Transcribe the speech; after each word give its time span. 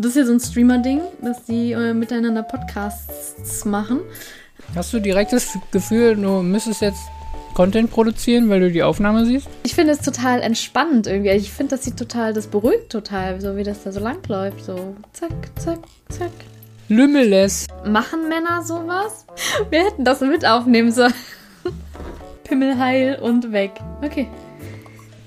Das 0.00 0.12
ist 0.12 0.16
ja 0.16 0.24
so 0.24 0.32
ein 0.32 0.40
Streamer-Ding, 0.40 1.02
dass 1.20 1.44
die 1.44 1.72
äh, 1.72 1.92
miteinander 1.92 2.42
Podcasts 2.42 3.66
machen. 3.66 4.00
Hast 4.74 4.94
du 4.94 4.98
direkt 4.98 5.34
das 5.34 5.58
Gefühl, 5.72 6.16
du 6.16 6.40
müsstest 6.40 6.80
jetzt 6.80 7.02
Content 7.52 7.90
produzieren, 7.90 8.48
weil 8.48 8.60
du 8.60 8.70
die 8.70 8.82
Aufnahme 8.82 9.26
siehst? 9.26 9.46
Ich 9.62 9.74
finde 9.74 9.92
es 9.92 10.00
total 10.00 10.40
entspannend 10.40 11.06
irgendwie. 11.06 11.32
Ich 11.32 11.52
finde, 11.52 11.76
das 11.76 11.84
sieht 11.84 11.98
total, 11.98 12.32
das 12.32 12.46
beruhigt 12.46 12.88
total, 12.88 13.42
so 13.42 13.58
wie 13.58 13.62
das 13.62 13.82
da 13.82 13.92
so 13.92 14.00
lang 14.00 14.26
läuft. 14.26 14.64
So 14.64 14.96
zack, 15.12 15.32
zack, 15.58 15.80
zack. 16.08 16.32
Lümmeles. 16.88 17.66
Machen 17.84 18.26
Männer 18.30 18.62
sowas? 18.62 19.26
Wir 19.70 19.84
hätten 19.84 20.06
das 20.06 20.22
mit 20.22 20.46
aufnehmen 20.46 20.92
sollen. 20.92 21.12
Pimmel 22.44 22.78
heil 22.78 23.18
und 23.20 23.52
weg. 23.52 23.72
Okay. 24.00 24.28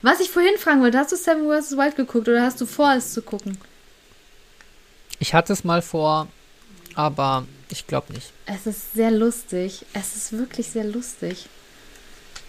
Was 0.00 0.20
ich 0.20 0.30
vorhin 0.30 0.56
fragen 0.58 0.80
wollte, 0.80 0.98
hast 0.98 1.10
du 1.12 1.16
Seven 1.16 1.44
vs. 1.48 1.72
Wild 1.76 1.96
geguckt 1.96 2.28
oder 2.28 2.42
hast 2.42 2.60
du 2.60 2.66
vor, 2.66 2.94
es 2.94 3.12
zu 3.12 3.22
gucken? 3.22 3.58
Ich 5.18 5.34
hatte 5.34 5.52
es 5.52 5.64
mal 5.64 5.82
vor, 5.82 6.28
aber 6.94 7.46
ich 7.68 7.86
glaube 7.86 8.12
nicht. 8.12 8.32
Es 8.46 8.66
ist 8.66 8.94
sehr 8.94 9.10
lustig. 9.10 9.84
Es 9.94 10.14
ist 10.14 10.32
wirklich 10.32 10.68
sehr 10.68 10.84
lustig. 10.84 11.46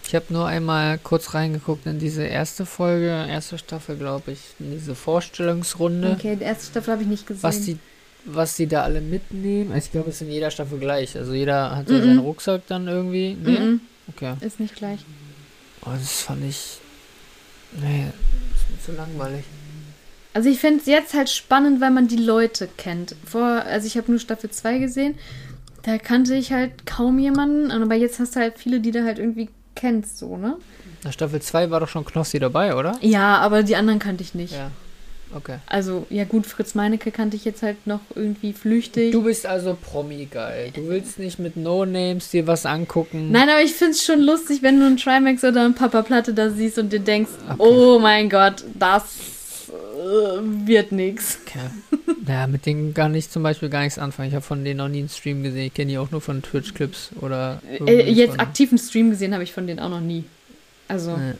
Ich 0.06 0.14
habe 0.14 0.26
nur 0.30 0.46
einmal 0.46 0.98
kurz 0.98 1.34
reingeguckt 1.34 1.86
in 1.86 1.98
diese 1.98 2.22
erste 2.24 2.66
Folge, 2.66 3.06
erste 3.28 3.58
Staffel, 3.58 3.96
glaube 3.96 4.32
ich, 4.32 4.38
in 4.60 4.70
diese 4.72 4.94
Vorstellungsrunde. 4.94 6.12
Okay, 6.18 6.36
die 6.36 6.44
erste 6.44 6.66
Staffel 6.66 6.92
habe 6.92 7.02
ich 7.02 7.08
nicht 7.08 7.26
gesehen. 7.26 7.42
Was 7.42 7.60
die, 7.62 7.78
was 8.24 8.56
die 8.56 8.66
da 8.68 8.82
alle 8.84 9.00
mitnehmen. 9.00 9.76
Ich 9.76 9.90
glaube, 9.90 10.10
es 10.10 10.16
ist 10.16 10.22
in 10.22 10.30
jeder 10.30 10.50
Staffel 10.52 10.78
gleich. 10.78 11.16
Also 11.16 11.32
jeder 11.32 11.76
hat 11.76 11.88
so 11.88 11.94
Mhm. 11.94 12.00
seinen 12.00 12.18
Rucksack 12.20 12.62
dann 12.68 12.86
irgendwie. 12.86 13.34
Nee? 13.40 13.58
Mhm, 13.58 13.80
Okay. 14.08 14.34
ist 14.40 14.58
nicht 14.60 14.74
gleich. 14.76 15.00
Oh, 15.84 15.90
das 15.92 16.22
fand 16.22 16.44
ich. 16.44 16.78
Nee, 17.72 18.06
ist 18.54 18.70
mir 18.70 18.80
zu 18.84 18.92
langweilig. 18.92 19.44
Also 20.32 20.48
ich 20.48 20.58
finde 20.58 20.80
es 20.80 20.86
jetzt 20.86 21.14
halt 21.14 21.28
spannend, 21.28 21.80
weil 21.80 21.90
man 21.90 22.08
die 22.08 22.16
Leute 22.16 22.68
kennt. 22.76 23.16
Vor, 23.26 23.42
also 23.42 23.86
ich 23.86 23.96
habe 23.96 24.10
nur 24.10 24.20
Staffel 24.20 24.50
2 24.50 24.78
gesehen. 24.78 25.18
Da 25.82 25.98
kannte 25.98 26.34
ich 26.34 26.52
halt 26.52 26.86
kaum 26.86 27.18
jemanden. 27.18 27.70
Aber 27.70 27.94
jetzt 27.94 28.20
hast 28.20 28.36
du 28.36 28.40
halt 28.40 28.58
viele, 28.58 28.80
die 28.80 28.92
du 28.92 29.04
halt 29.04 29.18
irgendwie 29.18 29.48
kennst, 29.74 30.18
so, 30.18 30.36
ne? 30.36 30.56
Na, 31.02 31.10
Staffel 31.12 31.40
2 31.40 31.70
war 31.70 31.80
doch 31.80 31.88
schon 31.88 32.04
Knossi 32.04 32.38
dabei, 32.38 32.76
oder? 32.76 32.96
Ja, 33.00 33.38
aber 33.38 33.62
die 33.62 33.76
anderen 33.76 33.98
kannte 33.98 34.22
ich 34.22 34.34
nicht. 34.34 34.52
Ja. 34.52 34.70
Okay. 35.34 35.58
Also, 35.66 36.06
ja 36.10 36.24
gut, 36.24 36.46
Fritz 36.46 36.74
Meinecke 36.74 37.10
kannte 37.12 37.36
ich 37.36 37.44
jetzt 37.44 37.62
halt 37.62 37.86
noch 37.86 38.00
irgendwie 38.14 38.52
flüchtig. 38.52 39.12
Du 39.12 39.22
bist 39.22 39.46
also 39.46 39.76
Promi-geil. 39.80 40.70
Du 40.74 40.88
willst 40.88 41.18
nicht 41.18 41.38
mit 41.38 41.56
No-Names 41.56 42.30
dir 42.30 42.46
was 42.46 42.66
angucken. 42.66 43.30
Nein, 43.30 43.48
aber 43.48 43.62
ich 43.62 43.72
finde 43.72 43.92
es 43.92 44.04
schon 44.04 44.20
lustig, 44.20 44.62
wenn 44.62 44.80
du 44.80 44.86
einen 44.86 44.96
Trimax 44.96 45.44
oder 45.44 45.64
einen 45.64 45.74
Papa 45.74 46.02
Platte 46.02 46.34
da 46.34 46.50
siehst 46.50 46.78
und 46.78 46.92
dir 46.92 47.00
denkst, 47.00 47.30
Okay. 47.48 47.56
oh 47.58 47.98
mein 48.00 48.28
Gott, 48.28 48.64
das 48.74 49.04
äh, 49.68 50.40
wird 50.66 50.90
nix. 50.92 51.38
Okay. 51.46 52.14
Ja, 52.26 52.46
mit 52.46 52.66
denen 52.66 52.92
kann 52.94 53.14
ich 53.14 53.30
zum 53.30 53.42
Beispiel 53.42 53.68
gar 53.68 53.82
nichts 53.82 53.98
anfangen. 53.98 54.28
Ich 54.28 54.34
habe 54.34 54.44
von 54.44 54.64
denen 54.64 54.78
noch 54.78 54.88
nie 54.88 54.98
einen 55.00 55.08
Stream 55.08 55.42
gesehen. 55.42 55.66
Ich 55.66 55.74
kenne 55.74 55.90
die 55.92 55.98
auch 55.98 56.10
nur 56.10 56.20
von 56.20 56.42
Twitch-Clips 56.42 57.10
oder. 57.20 57.60
Äh, 57.86 58.10
jetzt 58.10 58.38
aktiven 58.38 58.78
Stream 58.78 59.10
gesehen 59.10 59.32
habe 59.32 59.42
ich 59.44 59.52
von 59.52 59.66
denen 59.66 59.80
auch 59.80 59.88
noch 59.90 60.00
nie. 60.00 60.24
Also, 60.88 61.16
Nee. 61.16 61.32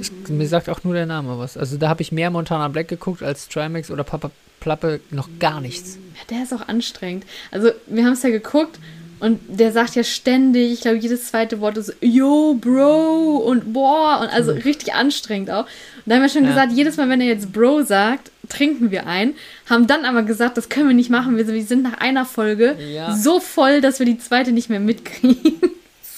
Ich, 0.00 0.10
mir 0.28 0.48
sagt 0.48 0.68
auch 0.68 0.84
nur 0.84 0.94
der 0.94 1.06
Name 1.06 1.38
was. 1.38 1.56
Also 1.56 1.76
da 1.76 1.88
habe 1.88 2.02
ich 2.02 2.12
mehr 2.12 2.30
Montana 2.30 2.68
Black 2.68 2.88
geguckt 2.88 3.22
als 3.22 3.48
Trimax 3.48 3.90
oder 3.90 4.04
Papa 4.04 4.30
Plappe 4.60 5.00
noch 5.10 5.28
gar 5.38 5.60
nichts. 5.60 5.98
ja, 6.16 6.36
der 6.36 6.42
ist 6.42 6.52
auch 6.52 6.66
anstrengend. 6.66 7.24
Also, 7.52 7.70
wir 7.86 8.04
haben 8.04 8.14
es 8.14 8.24
ja 8.24 8.30
geguckt 8.30 8.80
und 9.20 9.38
der 9.48 9.70
sagt 9.70 9.94
ja 9.94 10.02
ständig, 10.02 10.72
ich 10.72 10.80
glaube, 10.80 10.96
jedes 10.98 11.28
zweite 11.28 11.60
Wort 11.60 11.76
ist 11.76 11.94
Yo, 12.00 12.54
Bro 12.60 13.36
und 13.46 13.72
Boah 13.72 14.18
und 14.20 14.28
also 14.28 14.50
richtig 14.50 14.94
anstrengend 14.94 15.50
auch. 15.52 15.62
Und 15.64 16.06
da 16.06 16.16
haben 16.16 16.22
wir 16.22 16.28
schon 16.28 16.42
Ja. 16.42 16.50
gesagt, 16.50 16.72
jedes 16.72 16.96
Mal, 16.96 17.08
wenn 17.08 17.20
er 17.20 17.28
jetzt 17.28 17.52
Bro 17.52 17.82
sagt, 17.82 18.32
trinken 18.48 18.90
wir 18.90 19.06
ein. 19.06 19.34
Haben 19.70 19.86
dann 19.86 20.04
aber 20.04 20.24
gesagt, 20.24 20.56
das 20.56 20.68
können 20.68 20.88
wir 20.88 20.94
nicht 20.96 21.10
machen. 21.10 21.36
Wir 21.36 21.46
wir 21.46 21.62
sind 21.64 21.82
nach 21.84 21.98
einer 22.00 22.24
Folge 22.24 22.76
Ja. 22.92 23.14
so 23.16 23.38
voll, 23.38 23.80
dass 23.80 24.00
wir 24.00 24.06
die 24.06 24.18
zweite 24.18 24.50
nicht 24.50 24.68
mehr 24.70 24.80
mitkriegen. 24.80 25.54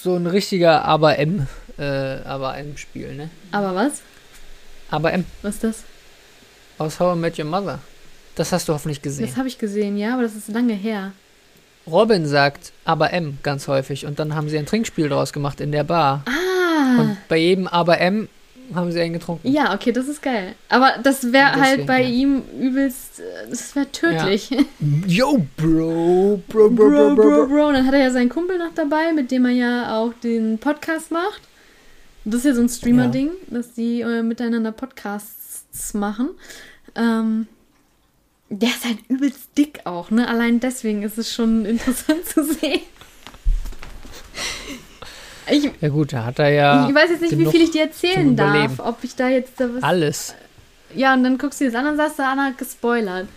So 0.03 0.15
ein 0.17 0.27
richtiger 0.27 0.87
Aber 0.87 1.19
M, 1.19 1.47
äh, 1.81 2.23
Aber 2.25 2.57
M-Spiel, 2.57 3.15
ne? 3.15 3.31
Aber 3.51 3.75
was? 3.75 4.03
Aber 4.91 5.13
M 5.13 5.25
Was 5.43 5.55
ist 5.57 5.65
das? 5.65 5.85
aus 6.81 6.99
How 6.99 7.15
I 7.15 7.19
Met 7.19 7.39
Your 7.39 7.45
Mother. 7.45 7.79
Das 8.35 8.53
hast 8.53 8.69
du 8.69 8.73
hoffentlich 8.73 9.03
gesehen. 9.03 9.27
Das 9.27 9.37
habe 9.37 9.49
ich 9.49 9.59
gesehen, 9.59 9.99
ja, 9.99 10.15
aber 10.15 10.23
das 10.23 10.35
ist 10.35 10.49
lange 10.49 10.73
her. 10.73 11.13
Robin 11.87 12.27
sagt 12.27 12.73
Aber 12.85 13.13
M 13.13 13.39
ganz 13.43 13.69
häufig 13.69 14.07
und 14.07 14.19
dann 14.19 14.35
haben 14.35 14.49
sie 14.49 14.59
ein 14.59 14.67
Trinkspiel 14.67 15.09
draus 15.09 15.33
gemacht 15.33 15.61
in 15.61 15.73
der 15.73 15.85
Bar. 15.85 16.25
Ah. 16.27 17.01
Und 17.01 17.17
bei 17.29 17.37
jedem 17.37 17.67
Aber 17.67 17.99
M 18.01 18.29
haben 18.75 18.93
sie 18.93 19.01
einen 19.01 19.13
getrunken. 19.13 19.51
Ja, 19.51 19.75
okay, 19.75 19.93
das 19.93 20.07
ist 20.07 20.23
geil. 20.23 20.55
Aber 20.69 20.95
das 21.03 21.33
wäre 21.33 21.61
halt 21.61 21.87
bei 21.87 22.03
ja. 22.03 22.09
ihm 22.09 22.43
übelst, 22.61 23.21
äh, 23.21 23.51
das 23.51 23.75
wäre 23.75 23.91
tödlich. 23.91 24.51
Yo, 25.07 25.45
Bro, 25.57 26.43
Bro, 26.49 26.71
Bro, 26.71 27.15
bro, 27.17 27.47
bro. 27.47 27.69
Und 27.69 27.75
dann 27.75 27.87
hat 27.87 27.95
er 27.95 28.01
ja 28.01 28.11
seinen 28.11 28.29
Kumpel 28.29 28.59
noch 28.59 28.73
dabei, 28.75 29.13
mit 29.13 29.31
dem 29.31 29.45
er 29.45 29.53
ja 29.53 29.99
auch 29.99 30.13
den 30.23 30.59
Podcast 30.59 31.11
macht. 31.11 31.43
Das 32.25 32.37
ist 32.37 32.45
ja 32.45 32.55
so 32.55 32.61
ein 32.61 32.69
Streamer-Ding, 32.69 33.31
dass 33.49 33.73
die 33.73 34.03
äh, 34.03 34.23
miteinander 34.23 34.73
Podcasts 34.73 35.95
machen. 35.95 36.31
Ähm, 36.95 37.47
der 38.51 38.69
ist 38.69 38.85
halt 38.85 38.99
übelst 39.09 39.57
dick 39.57 39.81
auch, 39.85 40.11
ne? 40.11 40.29
Allein 40.29 40.61
deswegen 40.61 41.03
ist 41.03 41.19
es 41.19 41.33
schon 41.33 41.65
interessant 41.67 42.27
zu 42.27 42.45
sehen. 42.45 42.81
Ich, 45.51 45.71
Ja 45.81 45.89
gut, 45.89 46.13
da 46.13 46.25
hat 46.27 46.39
er 46.39 46.51
ja 46.51 46.89
ich 46.89 46.95
weiß 46.95 47.11
jetzt 47.11 47.23
nicht, 47.23 47.39
wie 47.39 47.47
viel 47.47 47.63
ich 47.63 47.71
dir 47.71 47.83
erzählen 47.83 48.37
darf. 48.37 48.79
Ob 48.79 49.03
ich 49.03 49.17
da 49.17 49.29
jetzt 49.29 49.59
da 49.61 49.75
was. 49.75 49.83
alles. 49.83 50.35
Ja, 50.95 51.15
und 51.15 51.25
dann 51.25 51.39
guckst 51.39 51.61
du 51.61 51.65
dir 51.65 51.71
das 51.71 51.81
an 51.81 51.87
und 51.87 51.97
sagst, 51.97 52.21
Anna 52.21 52.47
hat 52.47 52.59
gespoilert. 52.59 53.29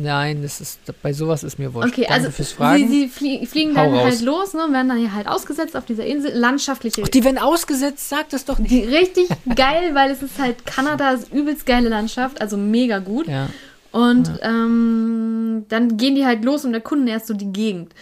Nein, 0.00 0.42
das 0.42 0.60
ist 0.60 0.80
bei 1.02 1.12
sowas 1.12 1.44
ist 1.44 1.58
mir 1.58 1.72
wurscht. 1.72 1.92
Okay, 1.92 2.02
Danke 2.02 2.14
also 2.14 2.30
fürs 2.30 2.50
sie, 2.50 2.54
Fragen. 2.54 2.88
sie 2.88 3.08
flie 3.08 3.46
fliegen 3.46 3.76
Hau 3.76 3.84
dann 3.84 3.94
raus. 3.94 4.04
halt 4.04 4.20
los, 4.22 4.54
ne, 4.54 4.64
und 4.64 4.72
werden 4.72 4.88
dann 4.88 4.98
hier 4.98 5.14
halt 5.14 5.26
ausgesetzt 5.28 5.76
auf 5.76 5.84
dieser 5.84 6.04
Insel. 6.04 6.32
Landschaftliche. 6.34 7.02
Ach, 7.04 7.08
die 7.08 7.24
werden 7.24 7.38
ausgesetzt, 7.38 8.08
sag 8.08 8.28
das 8.30 8.44
doch 8.44 8.58
nicht. 8.58 8.70
die, 8.70 8.84
richtig 8.84 9.28
geil, 9.56 9.94
weil 9.94 10.10
es 10.10 10.22
ist 10.22 10.38
halt 10.38 10.66
Kanada, 10.66 11.10
ist 11.12 11.32
übelst 11.32 11.66
geile 11.66 11.88
Landschaft, 11.88 12.40
also 12.40 12.56
mega 12.56 12.98
gut. 12.98 13.28
Ja. 13.28 13.48
Und 13.92 14.30
ähm, 14.42 15.64
dann 15.68 15.96
gehen 15.96 16.14
die 16.14 16.26
halt 16.26 16.44
los 16.44 16.64
und 16.64 16.74
erkunden 16.74 17.08
erst 17.08 17.28
so 17.28 17.34
die 17.34 17.52
Gegend. 17.52 17.94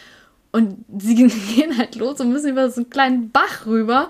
Und 0.51 0.85
sie 0.99 1.15
gehen 1.55 1.77
halt 1.79 1.97
los 1.97 2.21
und 2.21 2.33
müssen 2.33 2.51
über 2.51 2.71
so 2.71 2.81
einen 2.81 2.91
kleinen 2.91 3.31
Bach 3.31 3.67
rüber. 3.67 4.09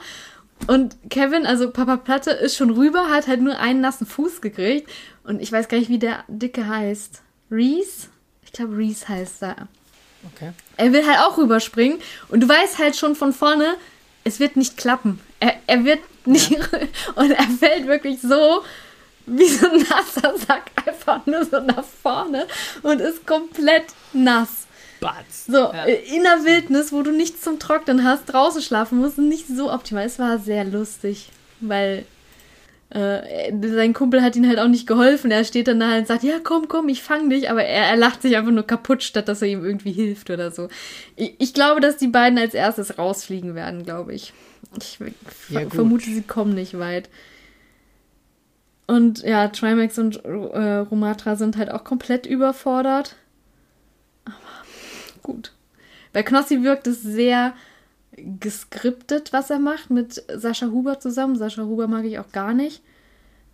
Und 0.66 0.96
Kevin, 1.10 1.44
also 1.44 1.70
Papa 1.70 1.96
Platte, 1.98 2.30
ist 2.30 2.56
schon 2.56 2.70
rüber, 2.70 3.10
hat 3.10 3.26
halt 3.26 3.42
nur 3.42 3.58
einen 3.58 3.80
nassen 3.80 4.06
Fuß 4.06 4.40
gekriegt. 4.40 4.88
Und 5.24 5.42
ich 5.42 5.50
weiß 5.52 5.68
gar 5.68 5.78
nicht, 5.78 5.90
wie 5.90 5.98
der 5.98 6.24
Dicke 6.28 6.66
heißt. 6.66 7.22
Reese? 7.50 8.08
Ich 8.44 8.52
glaube, 8.52 8.76
Reese 8.76 9.08
heißt 9.08 9.42
er. 9.42 9.68
Okay. 10.34 10.52
Er 10.76 10.92
will 10.92 11.06
halt 11.06 11.18
auch 11.20 11.36
rüberspringen. 11.36 11.98
Und 12.28 12.40
du 12.40 12.48
weißt 12.48 12.78
halt 12.78 12.96
schon 12.96 13.14
von 13.14 13.32
vorne, 13.32 13.76
es 14.24 14.40
wird 14.40 14.56
nicht 14.56 14.76
klappen. 14.76 15.20
Er, 15.40 15.54
er 15.66 15.84
wird 15.84 16.00
nicht. 16.26 16.52
Und 17.14 17.30
er 17.30 17.48
fällt 17.58 17.86
wirklich 17.86 18.20
so 18.20 18.62
wie 19.26 19.48
so 19.48 19.66
ein 19.70 19.78
nasser 19.88 20.36
Sack 20.38 20.70
einfach 20.86 21.24
nur 21.26 21.44
so 21.46 21.58
nach 21.60 21.84
vorne 22.02 22.46
und 22.82 23.00
ist 23.00 23.26
komplett 23.26 23.84
nass. 24.12 24.66
Batz. 25.00 25.46
So, 25.46 25.56
Ja. 25.72 25.86
äh, 25.86 25.94
in 26.14 26.22
der 26.24 26.44
Wildnis, 26.44 26.92
wo 26.92 27.00
du 27.02 27.10
nichts 27.10 27.40
zum 27.40 27.58
Trocknen 27.58 28.04
hast, 28.04 28.26
draußen 28.26 28.60
schlafen 28.60 28.98
musst, 28.98 29.16
nicht 29.16 29.46
so 29.48 29.72
optimal. 29.72 30.04
Es 30.04 30.18
war 30.18 30.38
sehr 30.38 30.64
lustig, 30.64 31.30
weil 31.60 32.04
äh, 32.90 33.52
sein 33.68 33.92
Kumpel 33.92 34.22
hat 34.22 34.36
ihn 34.36 34.46
halt 34.46 34.58
auch 34.58 34.68
nicht 34.68 34.86
geholfen. 34.86 35.30
Er 35.30 35.44
steht 35.44 35.68
dann 35.68 35.80
da 35.80 35.88
halt 35.90 36.00
und 36.02 36.06
sagt, 36.06 36.22
ja, 36.22 36.38
komm, 36.42 36.68
komm, 36.68 36.88
ich 36.88 37.02
fang 37.02 37.28
dich. 37.30 37.50
Aber 37.50 37.64
er, 37.64 37.88
er 37.88 37.96
lacht 37.96 38.22
sich 38.22 38.36
einfach 38.36 38.52
nur 38.52 38.66
kaputt, 38.66 39.02
statt 39.02 39.28
dass 39.28 39.42
er 39.42 39.48
ihm 39.48 39.64
irgendwie 39.64 39.92
hilft 39.92 40.30
oder 40.30 40.50
so. 40.50 40.68
Ich, 41.16 41.34
ich 41.38 41.54
glaube, 41.54 41.80
dass 41.80 41.96
die 41.96 42.08
beiden 42.08 42.38
als 42.38 42.54
erstes 42.54 42.98
rausfliegen 42.98 43.54
werden, 43.54 43.84
glaube 43.84 44.14
ich. 44.14 44.32
Ich 44.78 44.98
Ja, 45.48 45.68
vermute, 45.68 46.06
sie 46.06 46.22
kommen 46.22 46.54
nicht 46.54 46.78
weit. 46.78 47.08
Und 48.86 49.22
ja, 49.22 49.48
Trimax 49.48 49.98
und 49.98 50.24
äh, 50.24 50.76
Romatra 50.76 51.36
sind 51.36 51.56
halt 51.56 51.70
auch 51.70 51.84
komplett 51.84 52.26
überfordert. 52.26 53.16
Aber 54.24 54.34
gut. 55.22 55.52
Bei 56.12 56.22
Knossi 56.22 56.62
wirkt 56.62 56.86
es 56.86 57.02
sehr 57.02 57.54
geskriptet, 58.16 59.32
was 59.32 59.50
er 59.50 59.58
macht, 59.58 59.90
mit 59.90 60.22
Sascha 60.34 60.66
Huber 60.66 61.00
zusammen. 61.00 61.36
Sascha 61.36 61.62
Huber 61.62 61.86
mag 61.88 62.04
ich 62.04 62.18
auch 62.18 62.30
gar 62.32 62.54
nicht. 62.54 62.80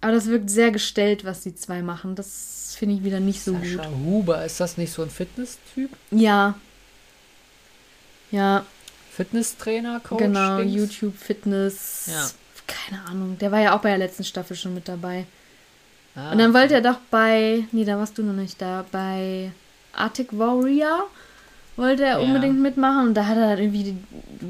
Aber 0.01 0.13
das 0.13 0.27
wirkt 0.27 0.49
sehr 0.51 0.71
gestellt, 0.71 1.25
was 1.25 1.43
die 1.43 1.55
zwei 1.55 1.83
machen. 1.83 2.15
Das 2.15 2.75
finde 2.79 2.95
ich 2.97 3.05
wieder 3.05 3.21
nicht 3.21 3.43
so 3.43 3.53
Sascha 3.53 3.87
gut. 3.87 3.97
Huber, 4.07 4.45
ist 4.45 4.61
das 4.61 4.77
nicht 4.79 4.93
so 4.93 5.03
ein 5.03 5.11
Fitness-Typ? 5.11 5.91
Ja. 6.11 6.55
Ja, 8.31 8.65
Fitnesstrainer, 9.11 10.01
Coach? 10.01 10.19
genau. 10.23 10.59
Dings? 10.59 10.73
YouTube, 10.75 11.17
Fitness. 11.17 12.07
Ja. 12.11 12.31
Keine 12.67 13.05
Ahnung. 13.07 13.37
Der 13.39 13.51
war 13.51 13.61
ja 13.61 13.77
auch 13.77 13.81
bei 13.81 13.89
der 13.91 13.99
letzten 13.99 14.25
Staffel 14.25 14.57
schon 14.57 14.75
mit 14.75 14.87
dabei. 14.89 15.27
Ah, 16.15 16.33
Und 16.33 16.39
dann 16.39 16.55
wollte 16.55 16.75
er 16.75 16.81
doch 16.81 16.99
bei. 17.11 17.65
Nee, 17.73 17.85
da 17.85 17.99
warst 17.99 18.17
du 18.17 18.23
noch 18.23 18.33
nicht 18.33 18.63
da. 18.63 18.87
Bei 18.93 19.51
Arctic 19.93 20.29
Warrior 20.39 21.09
wollte 21.81 22.05
er 22.05 22.19
Ja. 22.21 22.25
unbedingt 22.25 22.61
mitmachen. 22.61 23.09
Und 23.09 23.15
da 23.15 23.27
hat 23.27 23.37
er 23.37 23.49
halt 23.49 23.59
irgendwie. 23.61 23.97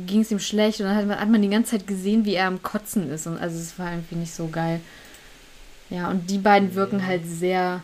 ging 0.07 0.21
es 0.21 0.31
ihm 0.31 0.39
schlecht. 0.39 0.81
Und 0.81 0.87
dann 0.87 0.97
hat 0.97 1.07
man, 1.07 1.19
hat 1.21 1.29
man 1.31 1.41
die 1.43 1.49
ganze 1.49 1.73
Zeit 1.73 1.87
gesehen, 1.87 2.25
wie 2.27 2.35
er 2.35 2.47
am 2.47 2.63
Kotzen 2.63 3.11
ist. 3.11 3.27
Und 3.27 3.39
also 3.39 3.59
es 3.59 3.79
war 3.79 3.91
irgendwie 3.91 4.17
nicht 4.17 4.35
so 4.35 4.49
geil. 4.49 4.81
Ja, 5.89 6.09
und 6.11 6.31
die 6.31 6.39
beiden 6.39 6.75
wirken 6.77 7.05
halt 7.07 7.23
sehr 7.27 7.83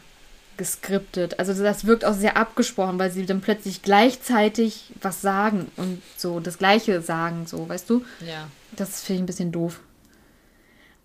geskriptet. 0.56 1.38
Also 1.38 1.60
das 1.62 1.84
wirkt 1.86 2.04
auch 2.04 2.14
sehr 2.14 2.36
abgesprochen, 2.36 2.98
weil 2.98 3.10
sie 3.10 3.26
dann 3.26 3.40
plötzlich 3.40 3.82
gleichzeitig 3.82 4.92
was 5.02 5.20
sagen 5.20 5.70
und 5.76 6.00
so 6.16 6.40
das 6.40 6.58
Gleiche 6.58 7.00
sagen, 7.02 7.46
so, 7.46 7.68
weißt 7.68 7.90
du? 7.90 8.04
Ja. 8.26 8.46
Das 8.76 9.02
finde 9.02 9.14
ich 9.16 9.22
ein 9.22 9.26
bisschen 9.26 9.52
doof. 9.52 9.80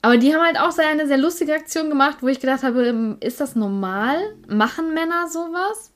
Aber 0.04 0.18
die 0.18 0.34
haben 0.34 0.42
halt 0.44 0.60
auch 0.60 0.72
so 0.72 0.82
eine 0.82 1.06
sehr 1.08 1.18
lustige 1.18 1.54
Aktion 1.54 1.90
gemacht, 1.90 2.18
wo 2.22 2.28
ich 2.28 2.40
gedacht 2.40 2.64
habe, 2.64 2.88
ähm, 2.88 3.18
ist 3.20 3.40
das 3.42 3.56
normal? 3.56 4.18
Machen 4.48 4.94
Männer 4.94 5.28
sowas? 5.32 5.91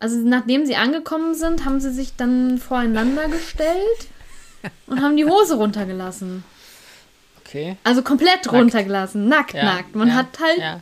Also 0.00 0.16
nachdem 0.18 0.66
sie 0.66 0.76
angekommen 0.76 1.34
sind, 1.34 1.64
haben 1.64 1.78
sie 1.80 1.92
sich 1.92 2.16
dann 2.16 2.58
voreinander 2.58 3.28
gestellt 3.28 4.08
und 4.86 5.02
haben 5.02 5.16
die 5.16 5.26
Hose 5.26 5.56
runtergelassen. 5.56 6.42
Okay. 7.40 7.76
Also 7.84 8.02
komplett 8.02 8.50
runtergelassen, 8.50 9.28
nackt, 9.28 9.54
Ja, 9.54 9.64
nackt. 9.64 9.94
Man 9.94 10.08
ja, 10.08 10.14
hat 10.14 10.40
halt 10.40 10.58
Ja. 10.58 10.80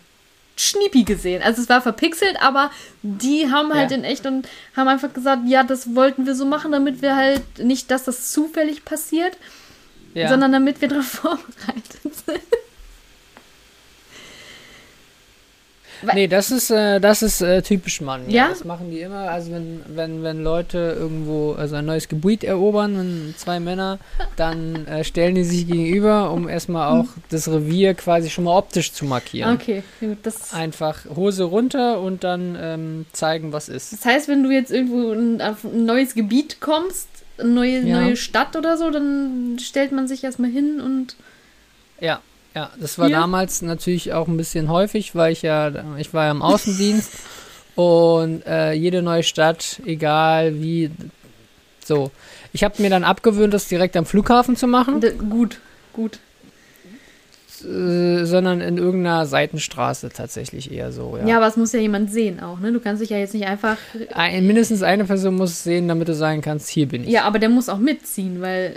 Schniepi 0.57 1.05
gesehen. 1.05 1.43
Also 1.43 1.63
es 1.63 1.69
war 1.69 1.81
verpixelt, 1.81 2.41
aber 2.43 2.71
die 3.03 3.51
haben 3.51 3.73
halt 3.73 3.93
in 3.93 4.05
echt 4.05 4.27
und 4.27 4.49
haben 4.77 4.89
einfach 4.89 5.13
gesagt, 5.13 5.43
ja, 5.47 5.63
das 5.63 5.95
wollten 5.95 6.27
wir 6.27 6.35
so 6.35 6.45
machen, 6.47 6.73
damit 6.73 7.01
wir 7.01 7.15
halt 7.17 7.59
nicht, 7.59 7.91
dass 7.91 8.05
das 8.05 8.33
zufällig 8.33 8.85
passiert, 8.85 9.37
sondern 10.29 10.53
damit 10.53 10.81
wir 10.81 10.89
darauf 10.89 11.07
vorbereitet 11.07 12.15
sind. 12.27 12.41
Nee, 16.15 16.27
das 16.29 16.51
ist, 16.51 16.71
äh, 16.71 17.01
das 17.01 17.23
ist 17.23 17.41
äh, 17.41 17.63
typisch 17.63 18.01
Mann. 18.01 18.29
Ja? 18.29 18.49
Das 18.49 18.65
machen 18.65 18.91
die 18.91 19.01
immer. 19.01 19.31
Also 19.31 19.53
wenn, 19.53 19.81
wenn, 19.89 20.23
wenn 20.23 20.43
Leute 20.43 20.97
irgendwo 20.99 21.53
also 21.53 21.77
ein 21.77 21.85
neues 21.87 22.09
Gebiet 22.09 22.45
erobern, 22.45 22.97
wenn 22.99 23.35
zwei 23.37 23.61
Männer, 23.61 23.99
dann 24.37 24.87
äh, 24.87 25.05
stellen 25.05 25.35
die 25.35 25.45
sich 25.45 25.67
gegenüber, 25.67 26.31
um 26.31 26.49
erstmal 26.49 27.01
auch 27.01 27.07
das 27.31 27.49
Revier 27.49 27.95
quasi 27.95 28.31
schon 28.31 28.45
mal 28.45 28.57
optisch 28.57 28.93
zu 28.93 29.05
markieren. 29.05 29.55
Okay, 29.55 29.83
gut. 30.01 30.19
Das, 30.23 30.53
Einfach 30.55 31.05
Hose 31.15 31.45
runter 31.45 32.01
und 32.01 32.25
dann 32.25 32.57
ähm, 32.61 33.07
zeigen, 33.13 33.53
was 33.53 33.69
ist. 33.69 33.93
das 33.93 34.05
heißt, 34.05 34.29
wenn 34.29 34.43
du 34.43 34.51
jetzt 34.51 34.71
irgendwo 34.71 35.13
in, 35.13 35.41
auf 35.43 35.65
ein 35.65 35.85
neues 35.85 36.15
Gebiet 36.15 36.61
kommst, 36.61 37.09
eine 37.39 37.51
neue, 37.51 37.81
Ja. 37.81 38.01
neue 38.03 38.17
Stadt 38.17 38.57
oder 38.57 38.77
so, 38.77 38.91
dann 38.91 39.59
stellt 39.61 39.93
man 39.93 40.09
sich 40.09 40.25
erstmal 40.25 40.51
hin 40.51 40.81
und 40.81 41.17
Ja, 42.01 42.21
ja, 42.59 42.71
das 42.81 42.99
war 42.99 43.07
Hier? 43.09 43.17
damals 43.17 43.63
natürlich 43.63 44.13
auch 44.13 44.27
ein 44.29 44.37
bisschen 44.37 44.69
häufig, 44.69 45.15
weil 45.15 45.33
ich 45.33 45.43
ja, 45.43 45.71
ich 45.97 46.13
war 46.13 46.25
ja 46.25 46.31
im 46.33 46.43
Außendienst 46.43 47.11
und 47.77 48.45
äh, 48.47 48.73
jede 48.73 49.03
neue 49.03 49.23
Stadt, 49.23 49.81
egal 49.87 50.61
wie, 50.61 50.91
so. 51.85 52.11
Ich 52.53 52.65
habe 52.65 52.81
mir 52.83 52.91
dann 52.91 53.05
abgewöhnt, 53.05 53.55
das 53.55 53.69
direkt 53.69 53.97
am 53.97 54.07
Flughafen 54.07 54.57
zu 54.57 54.67
machen, 54.67 55.01
d- 55.01 55.13
gut, 55.13 55.61
gut. 55.93 56.19
äh, 57.65 58.25
sondern 58.25 58.61
in 58.61 58.79
irgendeiner 58.79 59.27
Seitenstraße 59.27 60.09
tatsächlich 60.09 60.73
eher 60.73 60.91
so, 60.93 61.17
ja. 61.19 61.27
Ja. 61.27 61.37
aber 61.37 61.47
es 61.47 61.57
muss 61.57 61.73
ja 61.73 61.79
jemand 61.81 62.11
sehen 62.11 62.41
auch, 62.41 62.59
ne? 62.59 62.73
Du 62.73 62.81
kannst 62.81 63.03
dich 63.03 63.11
ja 63.11 63.19
jetzt 63.19 63.35
nicht 63.35 63.47
einfach. 63.47 63.77
Ein, 64.15 64.47
mindestens 64.47 64.83
eine 64.83 65.05
Person 65.05 65.37
muss 65.37 65.51
es 65.51 65.63
sehen, 65.65 65.87
damit 65.89 66.09
du 66.09 66.15
sagen 66.15 66.41
kannst, 66.41 66.69
hier 66.69 66.87
bin 66.89 67.05
ich. 67.05 67.11
Ja, 67.11 67.23
aber 67.25 67.39
der 67.39 67.51
muss 67.51 67.69
auch 67.69 67.79
mitziehen, 67.79 68.41
weil. 68.41 68.77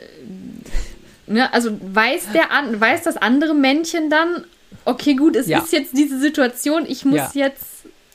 Ne, 1.28 1.52
also 1.54 1.72
weiß 1.82 2.30
der 2.34 2.52
an, 2.52 2.80
weiß 2.80 3.04
das 3.04 3.18
andere 3.18 3.54
Männchen 3.54 4.10
dann, 4.10 4.44
okay, 4.86 5.14
gut, 5.16 5.36
es 5.36 5.48
Ja. 5.48 5.60
ist 5.60 5.72
jetzt 5.72 5.96
diese 5.96 6.20
Situation, 6.20 6.86
ich 6.88 7.06
muss 7.06 7.18
Ja. 7.36 7.46
jetzt 7.48 7.66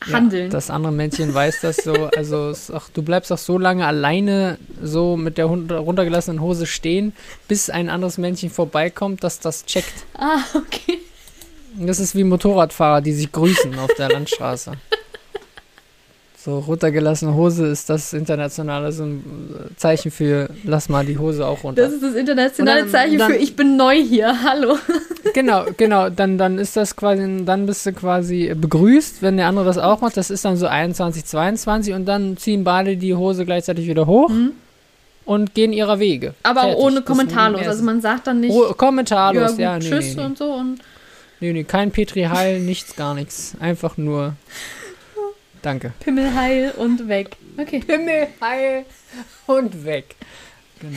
Ja, 0.06 0.12
handeln. 0.14 0.50
das 0.50 0.70
andere 0.70 0.93
Männchen 0.93 1.32
weiß 1.32 1.61
das 1.62 1.79
so. 1.79 2.11
Also 2.14 2.53
auch, 2.75 2.88
du 2.93 3.03
bleibst 3.03 3.32
auch 3.32 3.38
so 3.38 3.58
lange 3.58 3.87
alleine 3.87 4.58
so 4.82 5.17
mit 5.17 5.38
der 5.38 5.47
runtergelassenen 5.47 6.41
Hose 6.41 6.67
stehen, 6.67 7.12
bis 7.49 7.70
ein 7.70 7.88
anderes 7.88 8.19
Männchen 8.19 8.50
vorbeikommt, 8.50 9.25
dass 9.25 9.41
das 9.41 9.64
checkt. 9.67 9.93
ah, 10.14 10.38
okay. 10.55 10.99
Das 11.79 11.99
ist 12.00 12.14
wie 12.14 12.25
Motorradfahrer, 12.25 13.00
die 13.03 13.12
sich 13.12 13.31
grüßen 13.32 13.79
auf 13.79 13.93
der 13.94 14.08
Landstraße. 14.11 14.73
So 16.46 16.60
runtergelassene 16.60 17.34
Hose 17.34 17.66
ist 17.66 17.90
das 17.90 18.12
internationale 18.12 18.93
Zeichen 19.76 20.12
für 20.12 20.48
lass 20.62 20.88
mal 20.88 21.04
die 21.04 21.19
Hose 21.19 21.44
auch 21.44 21.64
runter. 21.64 21.82
Das 21.82 21.93
ist 21.93 22.04
das 22.04 22.14
internationale 22.14 22.82
dann- 22.82 22.88
Zeichen 22.90 23.19
dann- 23.19 23.32
für 23.32 23.37
ich 23.37 23.56
bin 23.56 23.76
neu 23.76 23.96
hier. 24.00 24.32
Hallo. 24.44 24.78
Genau, 25.34 25.64
genau. 25.76 26.08
Dann, 26.08 26.38
dann 26.38 26.58
ist 26.58 26.76
das 26.76 26.94
quasi, 26.94 27.43
dann 27.44 27.66
bist 27.66 27.84
du 27.84 27.93
quasi 27.93 28.54
begrüßt, 28.54 29.22
wenn 29.22 29.38
der 29.38 29.48
andere 29.48 29.64
das 29.64 29.76
auch 29.76 30.00
macht. 30.02 30.16
Das 30.16 30.31
ist 30.31 30.44
dann 30.44 30.56
so 30.56 30.69
21, 30.69 31.25
22 31.25 31.94
und 31.94 32.04
dann 32.06 32.37
ziehen 32.37 32.62
beide 32.62 32.96
die 32.96 33.16
Hose 33.16 33.44
gleichzeitig 33.44 33.88
wieder 33.88 34.06
hoch 34.06 34.31
und 35.25 35.52
gehen 35.54 35.72
ihrer 35.72 35.98
Wege. 35.98 36.28
Mhm. 36.28 36.34
Aber 36.44 36.60
Fertig. 36.60 36.76
auch 36.76 36.81
ohne 36.81 37.02
kommentarlos. 37.02 37.66
Also 37.66 37.82
man 37.82 38.00
sagt 38.00 38.28
dann 38.28 38.38
nicht 38.38 38.52
Oh, 38.54 38.72
kommentarlos, 38.72 39.58
ja, 39.58 39.64
ja, 39.64 39.75
gut, 39.78 39.82
nee, 39.82 39.90
tschüss 39.90 40.14
nee, 40.14 40.20
nee. 40.20 40.26
und 40.26 40.38
so 40.38 40.44
und 40.52 40.78
nee, 41.40 41.52
nee, 41.52 41.64
kein 41.64 41.90
Petri 41.90 42.22
Heil, 42.22 42.60
nichts, 42.60 42.94
gar 42.94 43.14
nichts. 43.14 43.54
Einfach 43.58 43.96
nur 43.96 44.34
Danke. 45.66 45.92
Pimmel 45.98 46.32
heil 46.36 46.70
und 46.76 47.08
weg. 47.08 47.36
Okay. 47.58 47.82
Himmel, 47.84 48.28
Heil 48.40 48.84
und 49.46 49.84
weg. 49.84 50.14
Genau. 50.80 50.96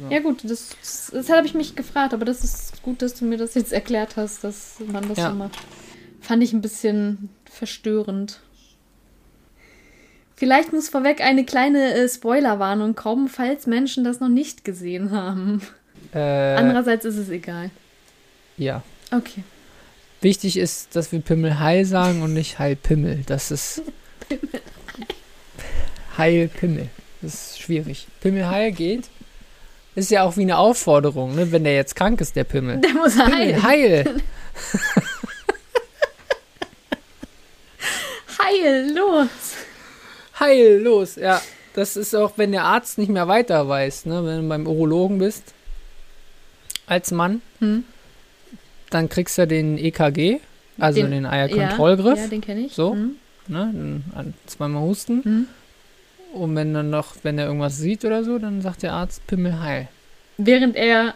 So. 0.00 0.08
Ja 0.14 0.20
gut, 0.20 0.40
das, 0.44 1.10
das 1.12 1.28
habe 1.28 1.46
ich 1.46 1.52
mich 1.52 1.76
gefragt, 1.76 2.14
aber 2.14 2.24
das 2.24 2.42
ist 2.42 2.82
gut, 2.82 3.02
dass 3.02 3.12
du 3.14 3.26
mir 3.26 3.36
das 3.36 3.52
jetzt 3.54 3.74
erklärt 3.74 4.16
hast, 4.16 4.42
dass 4.42 4.76
man 4.86 5.06
das 5.06 5.18
Ja. 5.18 5.28
so 5.30 5.36
macht. 5.36 5.58
Fand 6.22 6.42
ich 6.42 6.54
ein 6.54 6.62
bisschen 6.62 7.28
verstörend. 7.44 8.40
Vielleicht 10.34 10.72
muss 10.72 10.88
vorweg 10.88 11.20
eine 11.20 11.44
kleine 11.44 11.92
äh, 11.94 12.08
Spoilerwarnung 12.08 12.94
kommen, 12.94 13.28
falls 13.28 13.66
Menschen 13.66 14.02
das 14.02 14.20
noch 14.20 14.28
nicht 14.30 14.64
gesehen 14.64 15.10
haben. 15.10 15.60
Äh, 16.14 16.54
Andererseits 16.54 17.04
ist 17.04 17.16
es 17.18 17.28
egal. 17.28 17.70
ja. 18.56 18.82
Okay. 19.10 19.44
Wichtig 20.22 20.56
ist, 20.56 20.96
dass 20.96 21.12
wir 21.12 21.20
Pimmel 21.20 21.60
Heil 21.60 21.84
sagen 21.84 22.22
und 22.22 22.32
nicht 22.32 22.58
Heil 22.58 22.74
Pimmel. 22.76 23.22
Das 23.26 23.50
ist. 23.50 23.82
Heil 26.18 26.48
Pimmel. 26.48 26.88
Das 27.22 27.34
ist 27.34 27.60
schwierig. 27.60 28.06
Pimmel 28.20 28.46
Heil 28.48 28.72
geht. 28.72 29.04
Ist 29.94 30.10
ja 30.10 30.22
auch 30.24 30.36
wie 30.36 30.42
eine 30.42 30.58
Aufforderung, 30.58 31.34
ne? 31.34 31.50
wenn 31.52 31.64
der 31.64 31.74
jetzt 31.74 31.96
krank 31.96 32.20
ist, 32.20 32.36
der 32.36 32.44
Pimmel. 32.44 32.80
Der 32.80 32.92
muss 32.92 33.14
Pimmel 33.16 33.62
heilen. 33.62 33.62
Heil. 33.62 34.14
Heil, 38.38 38.92
los. 38.94 39.28
Heil, 40.38 40.78
los. 40.82 41.16
Ja, 41.16 41.40
das 41.74 41.96
ist 41.96 42.14
auch, 42.14 42.32
wenn 42.36 42.52
der 42.52 42.64
Arzt 42.64 42.98
nicht 42.98 43.08
mehr 43.08 43.28
weiter 43.28 43.68
weiß, 43.68 44.06
ne? 44.06 44.24
wenn 44.24 44.42
du 44.42 44.48
beim 44.48 44.66
Urologen 44.66 45.18
bist, 45.18 45.42
als 46.86 47.10
Mann, 47.10 47.40
Hm. 47.60 47.84
dann 48.90 49.08
kriegst 49.08 49.38
du 49.38 49.46
den 49.46 49.78
EKG, 49.78 50.40
also 50.78 51.00
den, 51.00 51.10
Den- 51.10 51.26
Eierkontrollgriff. 51.26 52.16
Ja, 52.18 52.24
ja, 52.24 52.28
den 52.28 52.40
kenne 52.40 52.60
ich. 52.60 52.74
So. 52.74 52.92
Hm. 52.92 53.16
Ne? 53.48 53.70
dann 53.72 54.04
an- 54.14 54.34
zweimal 54.46 54.82
husten. 54.82 55.22
Hm. 55.24 55.46
Und 56.32 56.54
wenn 56.56 56.74
dann 56.74 56.90
noch, 56.90 57.16
wenn 57.22 57.38
er 57.38 57.46
irgendwas 57.46 57.78
sieht 57.78 58.04
oder 58.04 58.22
so, 58.24 58.38
dann 58.38 58.60
sagt 58.60 58.82
der 58.82 58.92
Arzt 58.92 59.26
Pimmel 59.26 59.60
heil. 59.60 59.88
Während 60.36 60.76
er. 60.76 61.14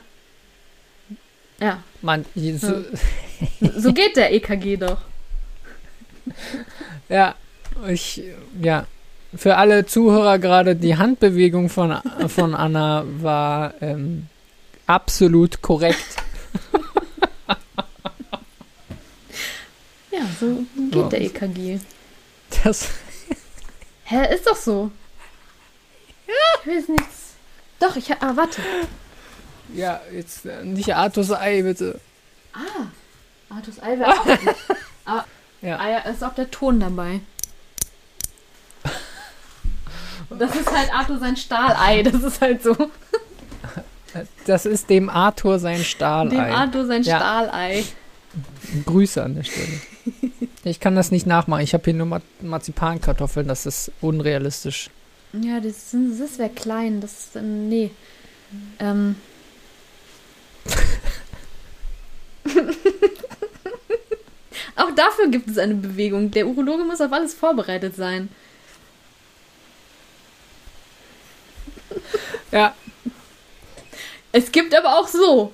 Ja, 1.61 1.83
Man, 2.01 2.25
so, 2.35 2.85
so 3.77 3.93
geht 3.93 4.17
der 4.17 4.33
EKG 4.33 4.77
doch. 4.79 5.03
ja, 7.09 7.35
ich, 7.89 8.23
ja. 8.63 8.87
Für 9.37 9.57
alle 9.57 9.87
Zuhörer 9.87 10.39
gerade, 10.39 10.75
die 10.75 10.97
Handbewegung 10.97 11.69
von, 11.69 11.97
von 12.29 12.55
Anna 12.55 13.05
war 13.21 13.75
ähm, 13.81 14.27
absolut 14.87 15.61
korrekt. 15.63 15.99
Ja, 20.13 20.23
so 20.41 20.65
geht 20.91 21.13
der 21.13 21.21
EKG. 21.23 21.79
Das, 22.65 22.89
Hä, 24.05 24.35
ist 24.35 24.47
doch 24.47 24.57
so. 24.57 24.91
Ich 26.27 26.71
weiß 26.71 26.89
nichts. 26.89 27.35
Doch, 27.79 27.97
ich 27.97 28.11
hab. 28.11 28.23
Ah, 28.23 28.37
warte. 28.37 28.61
ja, 29.75 30.01
jetzt 30.13 30.45
äh, 30.47 30.63
nicht 30.65 30.95
Artus 30.95 31.31
Ei, 31.33 31.63
bitte. 31.63 32.01
Ah, 32.53 32.87
Artus 33.55 33.81
Ei 33.81 33.99
wäre 33.99 34.11
auch. 34.11 34.27
Aber 35.05 35.25
Ja. 35.63 35.79
Eier 35.79 36.07
ist 36.07 36.25
auch 36.25 36.35
der 36.35 36.51
Ton 36.51 36.81
dabei. 36.81 37.21
Das 40.31 40.55
ist 40.55 40.71
halt 40.73 40.93
Arthur 40.95 41.19
sein 41.19 41.37
Stahlei. 41.37 42.03
Das 42.03 42.23
ist 42.23 42.41
halt 42.41 42.63
so. 42.63 42.77
Das 44.45 44.67
ist 44.67 44.91
dem 44.91 45.09
Arthur 45.09 45.61
sein 45.61 45.85
Stahlei. 45.85 46.31
Dem 46.31 46.41
Arthur 46.41 46.85
sein 46.87 47.05
Ja. 47.05 47.19
Stahlei. 47.19 47.85
Grüße 48.85 49.23
an 49.23 49.37
der 49.37 49.45
Stelle. 49.45 49.81
Ich 50.65 50.79
kann 50.79 50.95
das 50.95 51.11
nicht 51.11 51.27
nachmachen. 51.27 51.63
Ich 51.63 51.73
habe 51.73 51.85
hier 51.85 51.95
nur 51.95 52.07
Ma 52.07 52.21
Marzipankartoffeln. 52.43 53.49
Das 53.49 53.65
ist 53.65 53.91
unrealistisch. 54.03 54.91
Ja, 55.33 55.59
das, 55.59 55.95
das 56.19 56.39
wäre 56.39 56.51
klein. 56.51 57.01
Das 57.01 57.13
ist, 57.13 57.37
äh, 57.37 57.43
nee. 57.43 57.91
Ähm. 58.79 59.17
Auch 64.77 64.91
dafür 64.95 65.29
gibt 65.29 65.49
es 65.49 65.57
eine 65.59 65.75
Bewegung. 65.75 66.31
Der 66.31 66.47
Urologe 66.47 66.85
muss 66.85 67.01
auf 67.01 67.13
alles 67.13 67.35
vorbereitet 67.35 67.97
sein. 67.97 68.29
Ja, 72.53 72.75
Es 74.33 74.51
gibt 74.51 74.75
aber 74.75 74.99
auch 74.99 75.07
so. 75.09 75.53